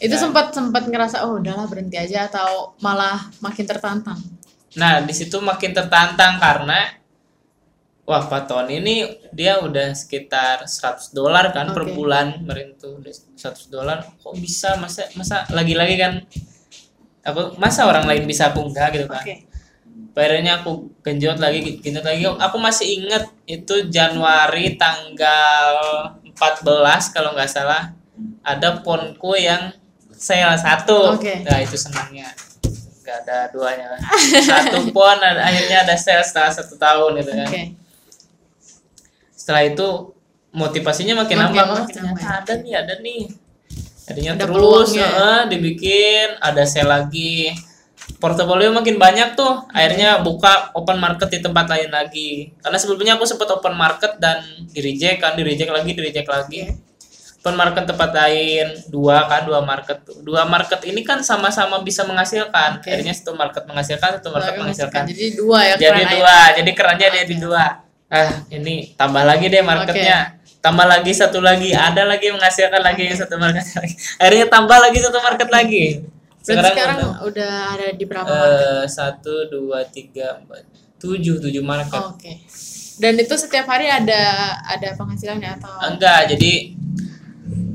[0.01, 0.19] Itu Ya.
[0.19, 4.19] sempat sempat ngerasa oh udahlah berhenti aja atau malah makin tertantang.
[4.73, 6.95] nah di situ makin tertantang karena
[8.03, 11.95] wah Pak Ton ini dia udah sekitar 100 dolar kan per Oke.
[11.95, 16.13] bulan udah 100 dolar kok bisa masa masa lagi-lagi kan
[17.23, 19.47] aku masa orang lain bisa aku enggak gitu kan Oke.
[20.15, 22.27] Akhirnya aku genjot lagi genjot lagi.
[22.27, 25.75] Aku masih inget itu Januari tanggal
[26.35, 27.95] 14 kalau nggak salah
[28.45, 29.73] ada ponku yang
[30.13, 31.17] sale satu.
[31.17, 31.41] Oke.
[31.47, 32.29] nah itu senangnya.
[33.01, 33.87] Nggak ada duanya.
[34.45, 37.49] Satu pon ada, akhirnya ada sale setelah satu tahun gitu kan.
[37.49, 37.63] Oke.
[39.41, 39.89] setelah itu
[40.53, 42.39] motivasinya makin, Makin- nambah oh, makin ternyata nambah ya.
[42.45, 43.23] ada nih ada nih.
[44.11, 47.55] Jadinya Ada terus eh, dibikin ada sale lagi
[48.21, 52.53] portofolio makin banyak tuh akhirnya buka open market di tempat lain lagi.
[52.61, 56.29] Karena sebelumnya aku sempat open market dan di reject kan di reject lagi di reject
[56.29, 56.69] lagi
[57.41, 62.85] open market tempat lain dua kan dua market dua market ini kan sama-sama bisa menghasilkan.
[62.85, 62.93] Oke.
[62.93, 65.03] akhirnya satu market menghasilkan satu market Lagi menghasilkan.
[65.09, 66.57] Jadi dua ya jadi dua aja.
[66.61, 67.65] jadi kerannya dia di dua.
[68.13, 70.37] Ah ini tambah lagi deh marketnya.
[70.61, 73.97] Tambah lagi satu lagi ada lagi menghasilkan lagi satu market lagi.
[74.21, 76.05] Akhirnya tambah lagi satu market lagi
[76.41, 77.21] Sekarang sekarang udah.
[77.29, 78.65] udah, ada di berapa market?
[78.65, 80.65] Eh, satu dua tiga empat
[81.01, 82.45] tujuh tujuh market Oh, Oke.
[83.01, 86.77] Dan itu setiap hari ada ada penghasilannya atau enggak jadi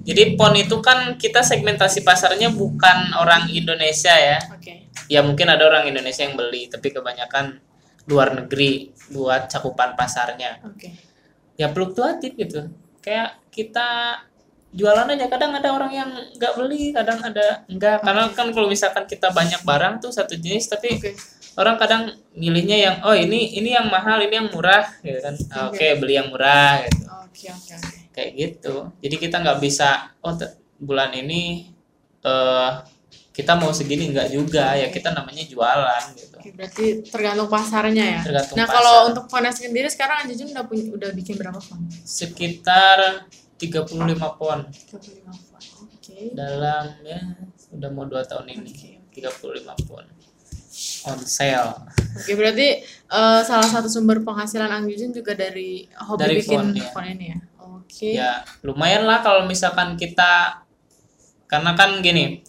[0.06, 4.94] jadi pon itu kan kita segmentasi pasarnya bukan orang Indonesia ya Oke.
[5.10, 7.58] ya mungkin ada orang Indonesia yang beli tapi kebanyakan
[8.06, 10.94] luar negeri buat cakupan pasarnya Oke.
[11.58, 12.70] ya fluktuatif gitu
[13.02, 14.22] kayak kita
[14.76, 19.08] jualan aja kadang ada orang yang nggak beli kadang ada enggak karena kan kalau misalkan
[19.08, 21.16] kita banyak barang tuh satu jenis tapi Oke.
[21.56, 25.72] orang kadang milihnya yang oh ini ini yang mahal ini yang murah gitu kan Ah,
[25.72, 25.88] oke Oke.
[25.96, 27.98] beli yang murah gitu Oke, oke, oke.
[28.12, 30.36] kayak gitu jadi kita nggak bisa oh
[30.76, 31.72] bulan ini
[32.22, 32.72] eh
[33.32, 38.20] kita mau segini nggak juga ya kita namanya jualan gitu berarti tergantung pasarnya ya.
[38.24, 38.76] Tergantung nah, pasar.
[38.80, 41.84] kalau untuk fonnya sendiri sekarang Anjujun udah punya, udah bikin berapa font?
[42.06, 45.64] sekitar 35 pon 35 font.
[45.88, 46.36] Oke.
[46.36, 47.20] dalam ya
[47.72, 48.72] udah mau dua tahun ini
[49.16, 50.06] 35 pon
[51.08, 51.72] on sale
[52.16, 52.68] Oke, berarti
[53.12, 56.88] eh, salah satu sumber penghasilan Angjujun juga dari hobi Dari bikin font, ya.
[56.92, 57.40] font ini ya.
[57.66, 58.10] Oke.
[58.16, 58.32] ya
[58.64, 60.64] lumayan lah kalau misalkan kita
[61.46, 62.42] karena kan gini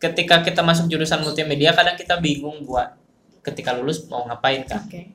[0.00, 2.96] ketika kita masuk jurusan multimedia kadang kita bingung buat
[3.44, 5.12] ketika lulus mau ngapain kan Oke.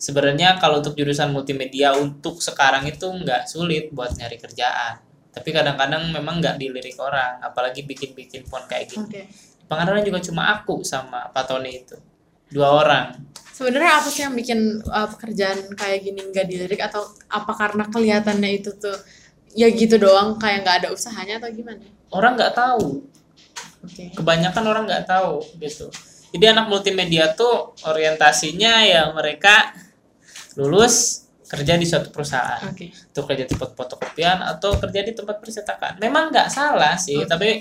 [0.00, 5.04] Sebenarnya kalau untuk jurusan multimedia untuk sekarang itu nggak sulit buat nyari kerjaan.
[5.30, 9.04] Tapi kadang-kadang memang nggak dilirik orang apalagi bikin-bikin font kayak gini.
[9.04, 9.22] Oke.
[9.70, 11.94] pengaruhnya juga cuma aku sama Pak Tony itu.
[12.50, 13.14] Dua orang.
[13.54, 16.82] Sebenarnya apa sih yang bikin eh, pekerjaan kayak gini nggak dilirik?
[16.82, 18.98] Atau apa karena kelihatannya itu tuh
[19.54, 21.86] ya gitu doang kayak nggak ada usahanya atau gimana?
[22.10, 23.06] orang nggak tahu.
[23.80, 24.12] Oke.
[24.12, 25.88] kebanyakan orang nggak tahu gitu.
[26.30, 29.72] Jadi anak multimedia tuh orientasinya ya mereka
[30.58, 32.62] lulus kerja di suatu perusahaan.
[32.70, 32.94] Oke.
[32.94, 35.98] itu kerja di tempat fotokopian atau kerja di tempat percetakan.
[35.98, 37.58] Memang nggak salah sih tapi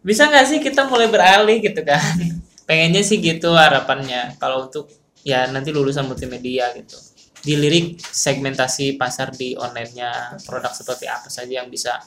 [0.00, 2.00] bisa nggak sih kita mulai beralih gitu kan?
[2.68, 4.40] Pengennya sih gitu harapannya.
[4.40, 4.88] Kalau untuk
[5.20, 6.96] ya nanti lulusan multimedia gitu.
[7.42, 12.00] Dilirik segmentasi pasar di onlinenya produk seperti apa saja yang bisa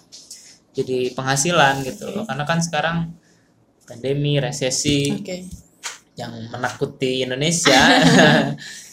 [0.74, 2.26] jadi penghasilan gitu loh.
[2.26, 3.14] Karena kan sekarang
[3.86, 5.46] pandemi resesi Oke.
[6.18, 7.78] yang menakuti Indonesia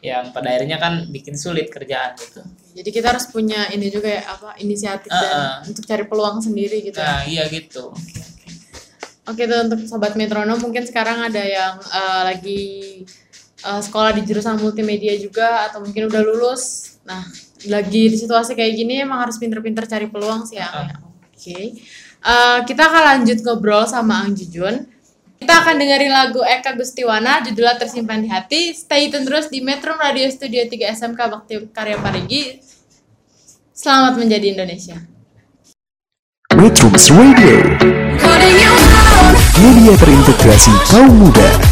[0.00, 2.40] yang pada akhirnya kan bikin sulit kerjaan gitu
[2.70, 5.68] Jadi kita harus punya ini juga ya apa inisiatif dan Uh-uh.
[5.68, 6.96] untuk cari peluang sendiri gitu.
[6.96, 7.04] ya.
[7.04, 7.92] nah iya gitu
[9.30, 12.62] Oke tuh untuk sobat metronom mungkin sekarang ada yang eh, lagi
[13.62, 16.96] eh, sekolah di jurusan multimedia juga atau mungkin udah lulus.
[17.06, 17.22] Nah
[17.70, 20.66] lagi di situasi kayak gini emang harus pinter-pinter cari peluang sih ya.
[20.66, 20.98] ya.
[21.30, 21.78] Oke.
[22.20, 24.89] Eh, kita akan lanjut ngobrol sama Ang Jujun.
[25.40, 28.76] Kita akan dengerin lagu Eka Gustiwana judulnya Tersimpan di Hati.
[28.76, 32.60] Stay tune terus di Metro Radio Studio 3 SMK Bakti Karya Parigi.
[33.72, 35.00] Selamat menjadi Indonesia.
[36.52, 37.56] Metrums Radio
[39.64, 41.69] Media terintegrasi kaum muda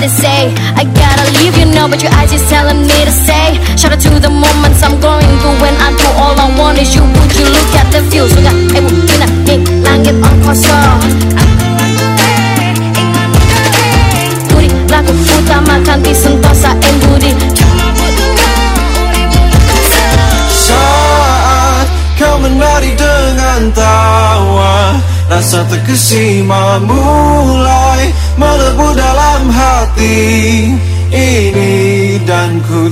[0.00, 0.48] they say.
[0.80, 3.60] I gotta leave you know, but your eyes is telling me to stay.
[3.76, 6.94] Shout out to the moments I'm going through when I do all I want is
[6.96, 7.04] you.
[7.04, 8.24] Would you look at the view?
[8.24, 11.00] Sudah, eh, bukina, ning, langit ang kosong.
[14.48, 17.32] Budi, laku utamakan di sentosa and budi.
[20.64, 21.86] Saat
[22.16, 30.16] kau menari dengan tawa Rasa terkesima mulai melebu dalam hati
[31.12, 32.88] ini Dan ku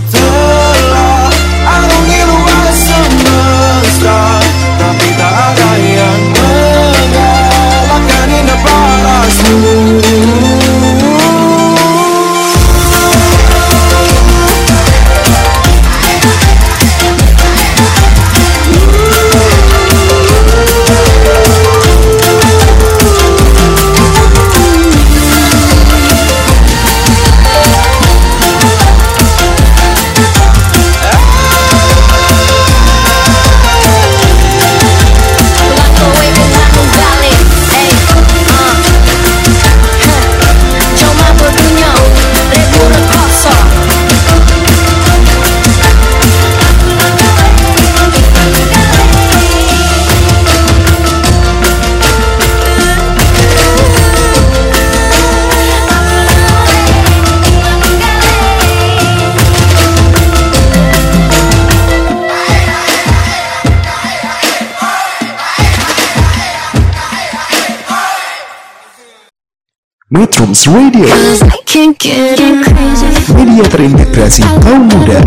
[70.18, 71.06] Metrums Radio
[71.46, 73.06] I can't get crazy.
[73.38, 75.22] Media terintegrasi kaum muda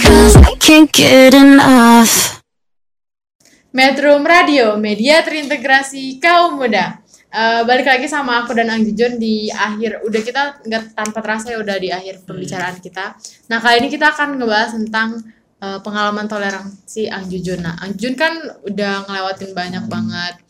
[0.00, 2.40] Cause I can't get enough.
[3.76, 7.04] Metro Radio, media terintegrasi kaum muda.
[7.28, 11.52] Eh, balik lagi sama aku dan Ang Jujun di akhir udah kita nggak tanpa terasa
[11.52, 13.12] ya udah di akhir pembicaraan kita.
[13.52, 15.20] Nah kali ini kita akan ngebahas tentang
[15.60, 17.60] eh, pengalaman toleransi Ang Jujun.
[17.60, 20.40] Nah Ang Jujun kan udah ngelewatin banyak banget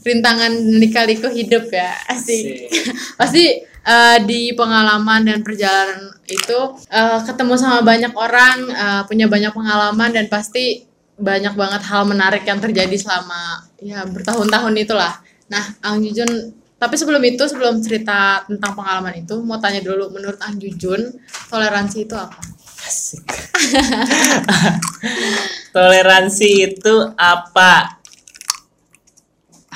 [0.00, 1.92] rintangan lika-liku hidup ya.
[2.08, 2.72] Asik.
[3.20, 9.52] Pasti eh, di pengalaman dan perjalanan itu eh, ketemu sama banyak orang eh, punya banyak
[9.52, 10.88] pengalaman dan pasti
[11.20, 15.20] banyak banget hal menarik yang terjadi selama ya bertahun-tahun itulah.
[15.52, 20.40] Nah Ang Jujun tapi sebelum itu sebelum cerita tentang pengalaman itu mau tanya dulu menurut
[20.40, 21.12] Ang Jujun
[21.52, 22.40] toleransi itu apa?
[25.76, 27.99] Toleransi itu apa?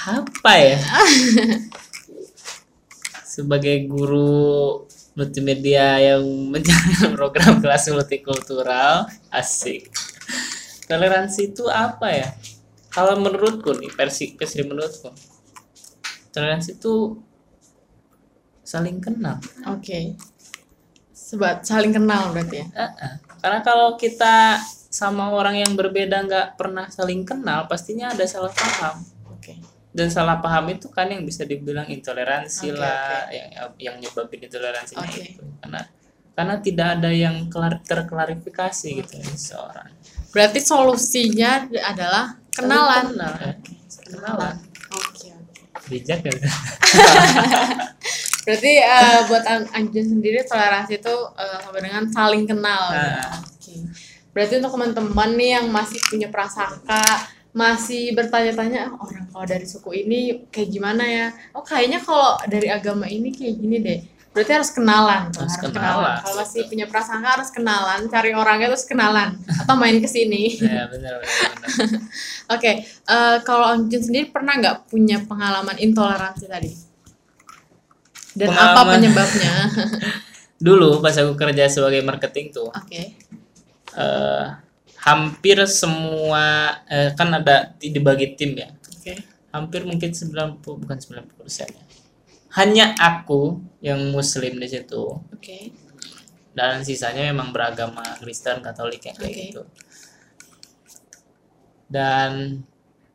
[0.05, 0.79] Apa ya?
[3.25, 4.85] Sebagai guru
[5.17, 9.89] multimedia yang menjalankan program kelas multikultural, asik.
[10.85, 12.29] Toleransi itu apa ya?
[12.93, 15.11] Kalau menurutku nih, versi versi menurutku,
[16.31, 17.19] toleransi itu
[18.65, 19.39] saling kenal.
[19.69, 20.17] oke
[21.15, 23.13] Sebat saling kenal berarti ya Uh-uh.
[23.39, 29.14] Karena kalau kita sama orang yang berbeda nggak pernah saling kenal, pastinya ada salah paham.
[29.95, 33.47] Dan salah paham itu kan yang bisa dibilang intoleransi Oke, lah, yang
[33.79, 35.23] yang nyebabin intoleransinya Oke.
[35.23, 35.43] itu.
[35.63, 35.81] Karena
[36.35, 39.87] karena tidak ada yang kelar, terklarifikasi gitu dari seorang.
[40.35, 43.55] berarti solusinya adalah kenalan Kenal, ya.
[44.03, 44.55] Kenalan.
[44.91, 46.35] oke oke Bijak ya.
[48.45, 52.83] Berarti eh, buat Anjun sendiri toleransi itu eh, sama dengan saling kenal.
[52.93, 53.09] gitu.
[53.15, 53.33] Nah.
[53.41, 53.75] Oke.
[54.35, 57.05] Berarti untuk teman-teman nih yang masih punya prasangka,
[57.55, 61.27] masih bertanya-tanya "Ah, orang kalau dari suku ini kayak gimana ya?
[61.55, 64.01] Oh kayaknya kalau dari agama ini kayak gini deh.
[64.35, 65.95] Berarti harus kenalan, tuh, Harus harus, kenalan.
[65.95, 66.17] kenalan.
[66.19, 70.59] Kalau masih punya prasangka harus kenalan, cari orangnya terus kenalan atau main ke sini.
[70.59, 71.51] ya benar benar.
[71.55, 71.69] benar.
[72.59, 76.71] Oke, eh, kalau Anjun sendiri pernah nggak punya pengalaman intoleransi tadi?
[78.35, 78.93] Dan apa Pengalaman.
[78.99, 79.55] penyebabnya?
[80.67, 83.15] Dulu pas aku kerja sebagai marketing tuh, Oke.
[83.95, 84.45] eh,
[85.05, 88.73] hampir semua eh, kan ada di- dibagi tim ya.
[88.73, 89.15] Oke.
[89.55, 91.85] hampir mungkin 90 bukan 90 persen ya.
[92.59, 95.71] Hanya aku yang muslim di situ Oke.
[96.57, 99.43] dan sisanya memang beragama Kristen Katolik ya kayak Oke.
[99.53, 99.63] gitu.
[101.87, 102.65] Dan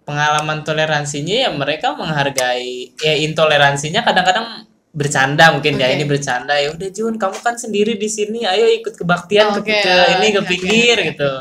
[0.07, 5.95] pengalaman toleransinya ya mereka menghargai ya intoleransinya kadang-kadang bercanda mungkin ya Oke.
[6.01, 9.77] ini bercanda ya udah Jun kamu kan sendiri di sini ayo ikut kebaktian ke, Oke,
[9.85, 11.33] ke ini ke oke, pinggir oke, gitu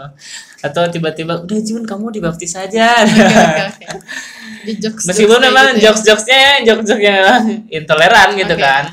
[0.59, 3.87] atau tiba-tiba udah Jun kamu dibaptis saja Oke, oke, oke.
[4.69, 5.83] Di jokes meskipun jokes memang gitu ya.
[5.89, 7.21] jokes-jokesnya jokes-jokesnya
[7.81, 8.61] intoleran gitu Oke.
[8.61, 8.85] kan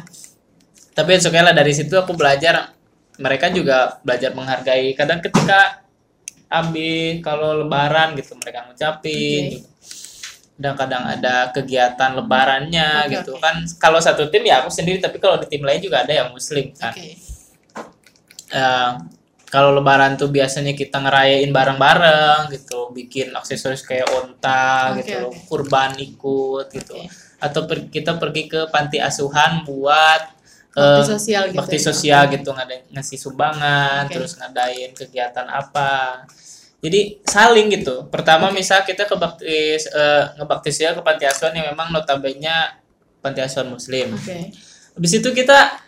[0.96, 2.72] tapi okay lah dari situ aku belajar
[3.20, 5.84] mereka juga belajar menghargai kadang ketika
[6.48, 9.56] habis kalau lebaran gitu mereka ngucapin Oke.
[9.60, 9.68] gitu.
[10.56, 13.44] Kadang-kadang ada kegiatan lebarannya Oke, gitu oke.
[13.44, 16.32] kan kalau satu tim ya aku sendiri tapi kalau di tim lain juga ada yang
[16.32, 17.20] muslim kan Oke.
[18.50, 18.92] Eh,
[19.46, 25.40] kalau lebaran tuh biasanya kita ngerayain bareng-bareng gitu bikin aksesoris kayak onta Oke, gitu oke.
[25.48, 27.12] kurban ikut gitu Oke.
[27.40, 30.34] atau per- kita pergi ke panti asuhan buat
[30.76, 31.84] Bakti sosial gitu bakti ya.
[31.88, 32.36] sosial Oke.
[32.36, 34.14] gitu ngadain ngasih sumbangan Oke.
[34.20, 36.24] terus ngadain kegiatan apa
[36.84, 39.46] jadi saling gitu pertama misal kita ke bakti
[39.78, 42.82] eh, ngebakti sosial ke panti asuhan yang memang notabene
[43.20, 44.54] panti asuhan muslim Oke.
[44.96, 45.84] Habis itu kita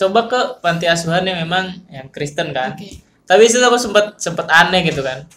[0.00, 2.72] coba ke panti asuhan yang memang yang Kristen kan.
[2.72, 3.04] Oke.
[3.28, 5.28] Tapi itu aku sempat sempat aneh gitu kan.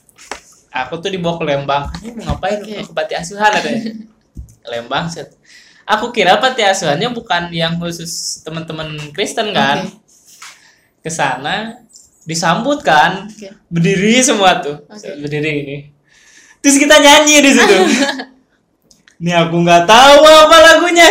[0.71, 1.83] Aku tuh dibawa ke Lembang.
[1.99, 2.87] Ini mau ngapain Oke.
[2.87, 3.81] ke panti asuhan katanya.
[4.71, 5.35] Lembang set.
[5.83, 9.83] Aku kira panti asuhannya bukan yang khusus teman-teman Kristen kan.
[9.83, 9.99] Oke.
[11.03, 11.83] Ke sana
[12.29, 13.25] disambut kan.
[13.25, 13.49] Oke.
[13.73, 14.85] Berdiri semua tuh.
[14.93, 15.77] Set, Berdiri ini.
[16.61, 17.77] Terus kita nyanyi di situ.
[19.19, 21.03] Ini aku nggak tahu apa lagunya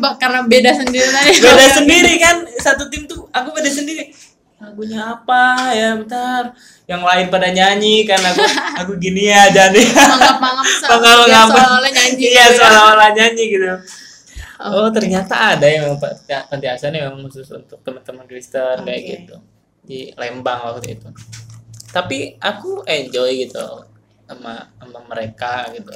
[0.00, 1.36] Bak, karena beda sendiri tadi.
[1.36, 4.08] beda sendiri kan satu tim tuh aku beda sendiri
[4.56, 6.56] lagunya apa ya bentar
[6.88, 8.40] yang lain pada nyanyi kan aku
[8.80, 11.44] aku gini aja nih Mangap-mangap seolah-olah
[11.92, 12.24] nyanyi.
[12.24, 12.56] iya gitu ya.
[12.56, 14.96] seolah-olah nyanyi gitu oh Oke.
[14.96, 15.84] ternyata ada yang
[16.48, 19.12] panti asuhan yang memang khusus untuk teman-teman Kristen kayak Oke.
[19.28, 19.36] gitu
[19.82, 21.08] di Lembang waktu itu
[21.92, 23.84] tapi aku enjoy gitu
[24.24, 25.92] sama sama mereka gitu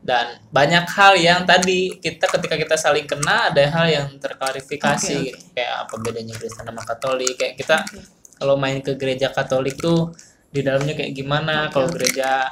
[0.00, 5.28] dan banyak hal yang tadi kita ketika kita saling kena ada hal yang terklarifikasi oke.
[5.28, 5.44] gitu.
[5.52, 8.00] kayak apa bedanya Kristen sama Katolik kayak kita Oke.
[8.40, 10.16] kalau main ke gereja Katolik tuh
[10.48, 12.48] di dalamnya kayak gimana Oke, kalau gereja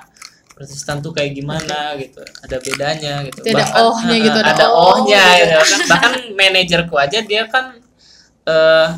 [0.52, 4.66] Protestan tuh kayak gimana gitu ada bedanya gitu Jadi ada ohnya eh, gitu, ada ada
[4.68, 5.48] oh ohnya gitu.
[5.48, 5.64] gitu.
[5.64, 7.80] kan bahkan manajerku aja dia kan
[8.44, 8.88] eh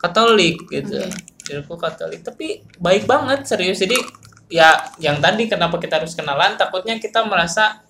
[0.00, 0.96] Katolik gitu.
[0.96, 1.12] Oke.
[1.50, 2.20] Manajerku Katolik.
[2.22, 3.82] Tapi baik banget serius.
[3.82, 3.98] Jadi
[4.46, 4.70] ya
[5.02, 6.54] yang tadi kenapa kita harus kenalan?
[6.54, 7.82] Takutnya kita merasa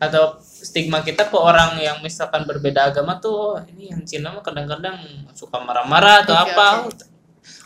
[0.00, 4.40] atau stigma kita ke orang yang misalkan berbeda agama tuh "Oh, ini yang Cina mah
[4.40, 4.96] kadang-kadang
[5.36, 6.68] suka marah-marah atau Oke, apa.
[6.88, 7.04] oke.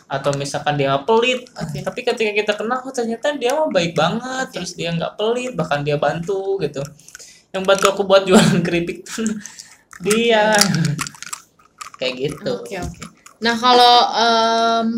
[0.04, 1.46] atau misalkan dia pelit.
[1.54, 1.80] Oke.
[1.80, 4.46] tapi ketika kita kenal oh ternyata dia mah baik banget.
[4.50, 6.82] Terus dia nggak pelit bahkan dia bantu gitu.
[7.54, 9.28] Yang bantu aku buat jualan keripik tuh
[10.06, 10.56] dia.
[12.00, 12.52] Kayak gitu.
[12.64, 13.13] Oke oke.
[13.44, 14.88] Nah kalau um,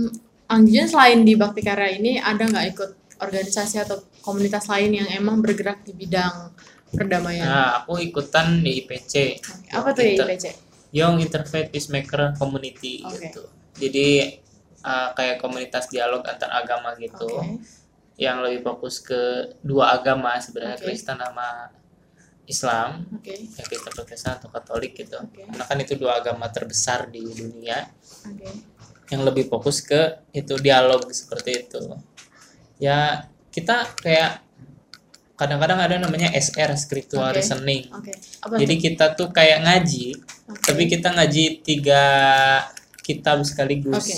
[0.86, 5.82] selain di Bakti Karya ini ada nggak ikut organisasi atau komunitas lain yang emang bergerak
[5.82, 6.53] di bidang
[6.92, 7.47] perdamaian?
[7.47, 9.42] nah aku ikutan di IPC
[9.74, 10.47] Apa tuh Inter- IPC?
[10.94, 13.28] Young Interfaith Peacemaker Community Oke.
[13.28, 13.42] gitu
[13.76, 14.40] jadi
[14.86, 17.61] uh, kayak komunitas dialog antar agama gitu Oke.
[18.16, 20.84] yang lebih fokus ke dua agama sebenarnya Oke.
[20.88, 21.74] Kristen sama
[22.47, 23.34] Islam Oke.
[23.34, 25.44] ya Kristen Protestan atau Katolik gitu Oke.
[25.44, 27.82] karena kan itu dua agama terbesar di dunia
[28.33, 28.51] Oke.
[29.14, 31.79] yang lebih fokus ke itu dialog seperti itu
[32.83, 34.47] ya kita kayak
[35.37, 37.39] kadang-kadang ada namanya SR spiritual Oke.
[37.39, 38.12] reasoning Oke.
[38.41, 38.83] Apa jadi tuh?
[38.83, 40.07] kita tuh kayak ngaji
[40.49, 40.62] Oke.
[40.64, 42.03] tapi kita ngaji tiga
[43.05, 44.09] kitab sekaligus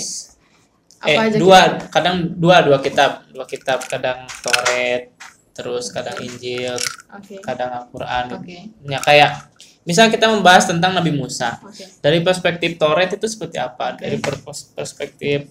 [1.07, 5.15] eh Apa aja dua kadang dua dua kitab dua kitab kadang Toret
[5.55, 6.79] terus kadang Injil
[7.11, 7.43] Oke.
[7.43, 8.59] kadang Al-Quran Oke.
[8.87, 11.87] ya kayak misal kita membahas tentang Nabi Musa Oke.
[11.99, 14.01] dari perspektif Toret itu seperti apa Oke.
[14.01, 14.43] dari per-
[14.75, 15.47] perspektif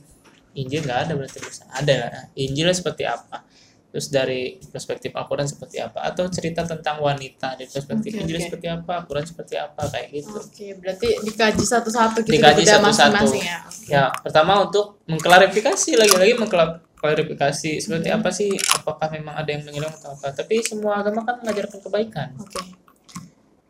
[0.54, 2.24] Injil nggak ada berarti Musa ada lah.
[2.34, 3.46] Injil seperti apa
[3.88, 8.46] terus dari perspektif Al-Quran seperti apa atau cerita tentang wanita dari perspektif Oke, Injil oke.
[8.46, 13.58] seperti apa Al-Quran seperti apa kayak gitu Oke, berarti dikaji satu-satu gitu dikaji satu-satu ya.
[13.64, 13.88] Oke.
[13.88, 18.18] ya pertama untuk mengklarifikasi lagi-lagi mengklarifikasi seperti Hmm.
[18.18, 22.30] apa sih apakah memang ada yang menghilang atau apa tapi semua agama kan mengajarkan kebaikan
[22.36, 22.60] Oke.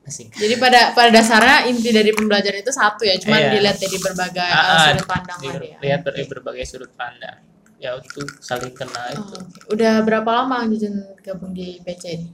[0.07, 3.49] Asik Jadi pada pada dasarnya inti dari pembelajaran itu satu ya, cuman Iya.
[3.53, 5.77] dilihat dari berbagai uh, sudut pandang di- ya.
[5.77, 7.37] lihat dari berbagai sudut pandang
[7.77, 9.59] ya itu saling kena Oh, itu oke.
[9.69, 12.27] Udah berapa lama Jujun gabung di PC ini?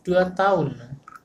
[0.00, 0.70] dua tahun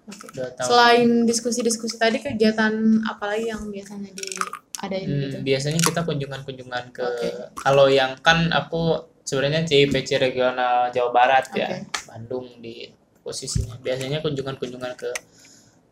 [0.04, 0.26] Oke.
[0.32, 2.74] dua tahun Selain diskusi-diskusi tadi, kegiatan
[3.04, 5.38] apa lagi yang biasanya diadain Hmm, gitu?
[5.44, 7.30] biasanya kita kunjungan-kunjungan ke Oke.
[7.56, 11.86] kalau yang kan aku sebenarnya CIPC regional Jawa Barat ya Oke.
[12.04, 12.90] Bandung di
[13.22, 15.14] posisinya biasanya kunjungan-kunjungan ke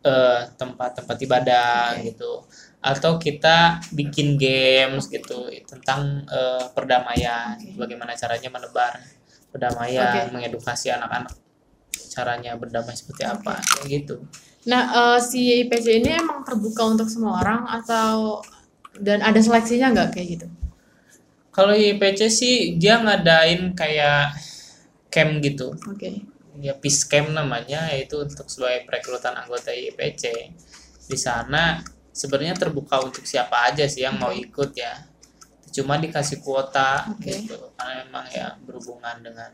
[0.04, 2.14] eh, tempat-tempat ibadah Oke.
[2.14, 2.32] gitu
[2.80, 7.76] atau kita bikin games gitu tentang eh, perdamaian Oke.
[7.76, 8.94] bagaimana caranya menebar
[9.52, 10.34] perdamaian Oke.
[10.36, 11.36] mengedukasi anak-anak
[12.10, 14.24] caranya berdamai seperti apa kayak gitu
[14.68, 18.44] Nah, eh, si IPC ini emang terbuka untuk semua orang atau
[19.00, 20.48] dan ada seleksinya nggak kayak gitu?
[21.56, 24.36] Kalau IPC sih dia ngadain kayak
[25.08, 25.72] camp gitu.
[25.88, 26.28] Oke.
[26.60, 30.52] Ya camp namanya yaitu untuk sebagai perekrutan anggota IPC.
[31.08, 31.80] Di sana
[32.12, 35.08] sebenarnya terbuka untuk siapa aja sih yang mau ikut ya.
[35.72, 37.32] Cuma dikasih kuota Oke.
[37.32, 39.50] gitu karena memang ya berhubungan dengan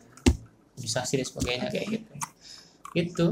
[0.75, 1.73] organisasi dan sebagainya Oke.
[1.77, 2.13] kayak gitu.
[2.95, 3.27] Gitu.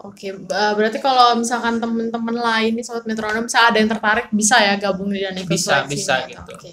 [0.00, 4.56] Oke, ba- berarti kalau misalkan temen-temen lain nih sobat metronom, misalnya ada yang tertarik bisa
[4.56, 6.40] ya gabung dan ikut bisa seleksinya bisa gitu.
[6.40, 6.70] gitu Oke.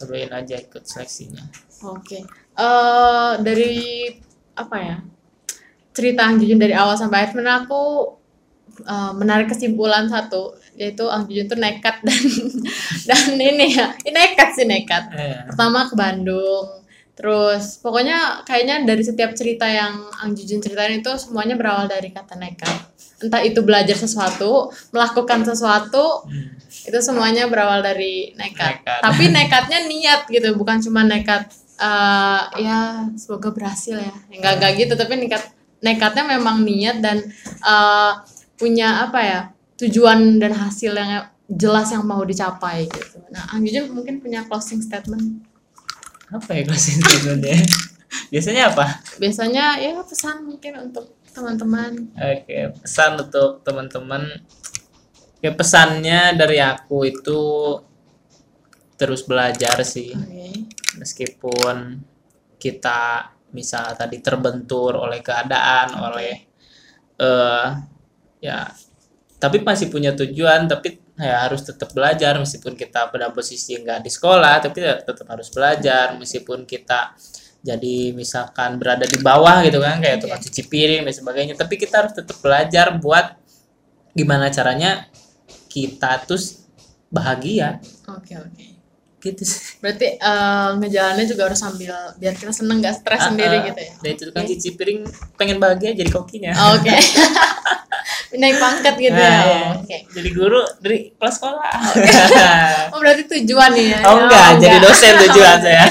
[0.00, 1.44] cobain aja ikut seleksinya
[1.84, 2.24] Oke.
[2.56, 3.76] Eh dari
[4.56, 4.96] apa ya?
[5.94, 7.82] Cerita Ang Jujun dari awal sampai akhir sebenarnya aku
[8.82, 12.22] eh, menarik kesimpulan satu yaitu Ang Jujun tuh nekat dan
[13.08, 15.04] dan ini ya, ini nekat sih nekat.
[15.14, 16.82] Eh, Pertama ke Bandung.
[17.14, 22.34] Terus pokoknya kayaknya dari setiap cerita yang Ang Jujun ceritain itu semuanya berawal dari kata
[22.34, 22.90] nekat.
[23.22, 26.26] Entah itu belajar sesuatu, melakukan sesuatu,
[26.82, 28.82] itu semuanya berawal dari nekat.
[28.82, 29.00] Nekat.
[29.00, 31.46] Tapi nekatnya niat gitu, bukan cuma nekat
[31.78, 34.14] eh, ya semoga berhasil ya.
[34.34, 35.54] Enggak enggak gitu, tapi nekat
[35.84, 37.20] nekatnya memang niat dan
[37.60, 38.12] eh,
[38.56, 39.40] punya apa ya?
[39.74, 43.18] tujuan dan hasil yang jelas yang mau dicapai gitu.
[43.28, 45.44] Nah, Ang Jujun mungkin punya closing statement.
[46.30, 47.58] apa ya closing statementnya
[48.32, 52.14] biasanya apa Biasanya ya pesan mungkin untuk teman-teman.
[52.14, 54.22] Oke, pesan untuk teman-teman.
[55.42, 57.42] Ya pesannya dari aku itu
[58.94, 60.14] terus belajar sih.
[60.14, 60.70] Oke.
[60.96, 61.98] Meskipun
[62.56, 66.32] kita misal tadi terbentur oleh keadaan, oleh
[67.14, 67.68] eh
[68.42, 68.68] ya
[69.38, 72.36] tapi masih punya tujuan, tapi ya harus tetap belajar.
[72.40, 76.16] Meskipun kita pada posisi nggak di sekolah, tapi ya tetap harus belajar.
[76.18, 77.14] Meskipun kita
[77.64, 82.04] jadi misalkan berada di bawah gitu kan kayak tukang cuci piring dan sebagainya tapi kita
[82.04, 83.40] harus tetap belajar buat
[84.12, 85.08] gimana caranya
[85.72, 86.38] kita tuh
[87.08, 87.82] bahagia.
[88.06, 88.73] Oke, oke.
[89.24, 93.56] Gitu sih Berarti eh, ngejalannya juga harus sambil biar kita seneng gak stres Ah, sendiri
[93.56, 93.62] ah.
[93.64, 93.92] gitu ya.
[93.96, 95.00] dan itu tukang cuci piring
[95.34, 96.92] pengen bahagia jadi kokinya Oke.
[98.34, 99.40] Naik pangkat gitu Nah, ya.
[99.40, 99.66] iya.
[99.76, 99.96] Oke.
[100.10, 101.70] jadi guru dari kelas sekolah
[102.90, 103.98] Oh, berarti tujuan nih ya.
[104.04, 104.82] oh enggak jadi enggak.
[104.84, 105.86] dosen tujuan saya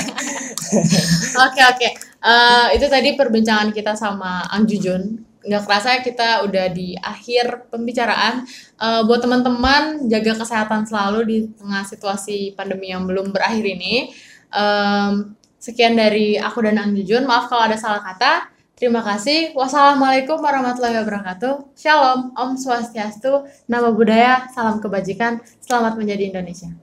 [1.40, 1.90] Oke oke.
[2.20, 5.02] Eh, itu tadi perbincangan kita sama Ang Jujun.
[5.44, 8.48] Nggak kerasa kita udah di akhir pembicaraan.
[8.80, 14.12] Eh, buat teman-teman jaga kesehatan selalu di tengah situasi pandemi yang belum berakhir ini.
[14.54, 17.24] Em, sekian dari aku dan Ang Jujun.
[17.28, 18.54] Maaf kalau ada salah kata.
[18.74, 19.56] Terima kasih.
[19.56, 21.78] Wassalamualaikum warahmatullahi wabarakatuh.
[21.78, 25.40] Shalom, Om Swastiastu, Nama Budaya, Salam Kebajikan.
[25.62, 26.74] Selamat menjadi Indonesia.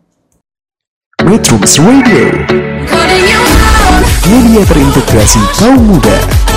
[1.20, 2.26] Metrums Radio
[4.24, 6.49] Media terintegrasi kaum muda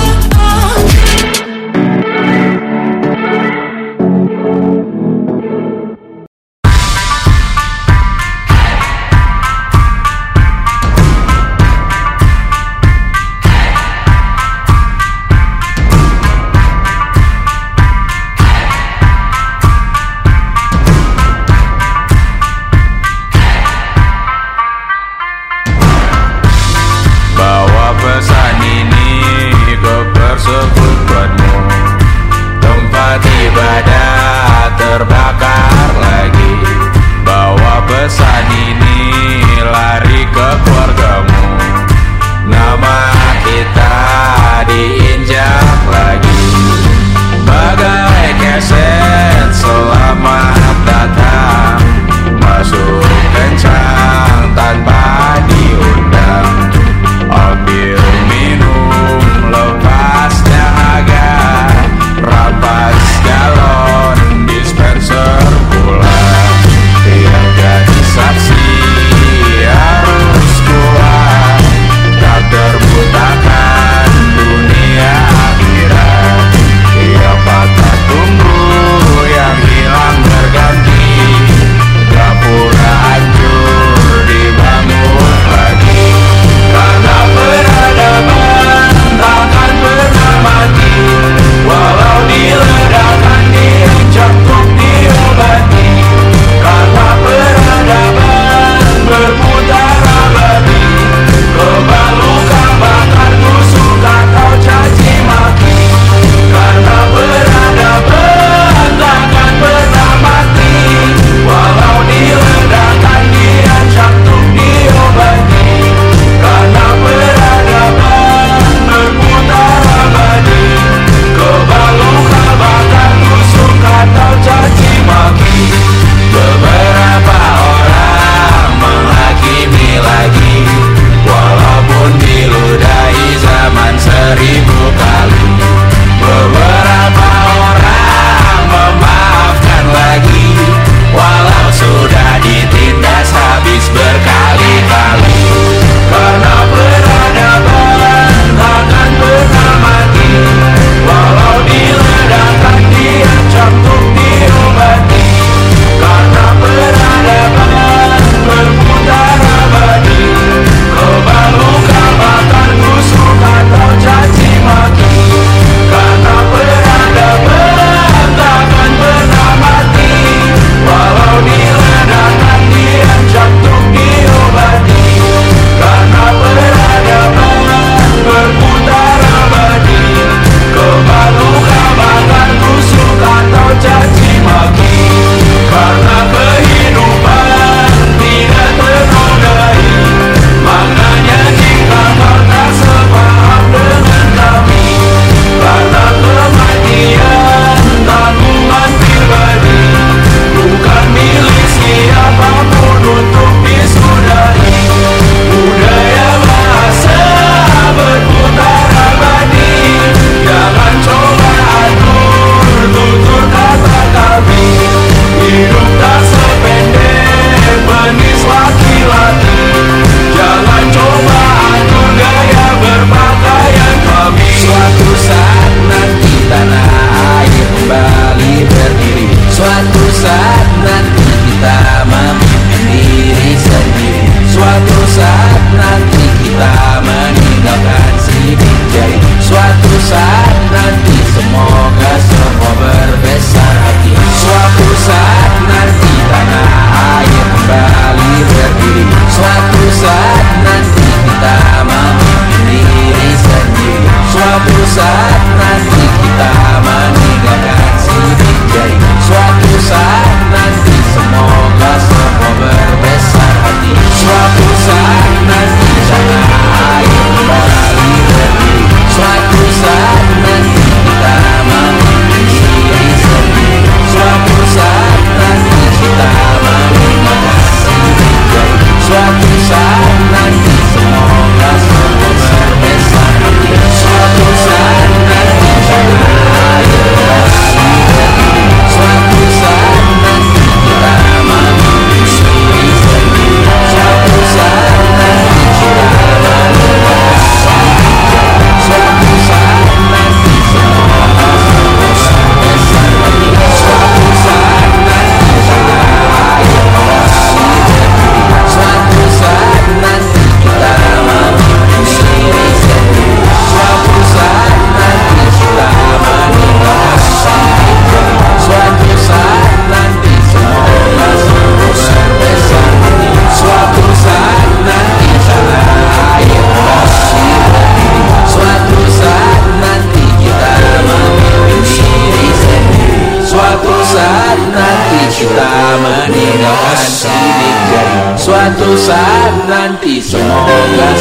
[340.84, 341.13] Suatu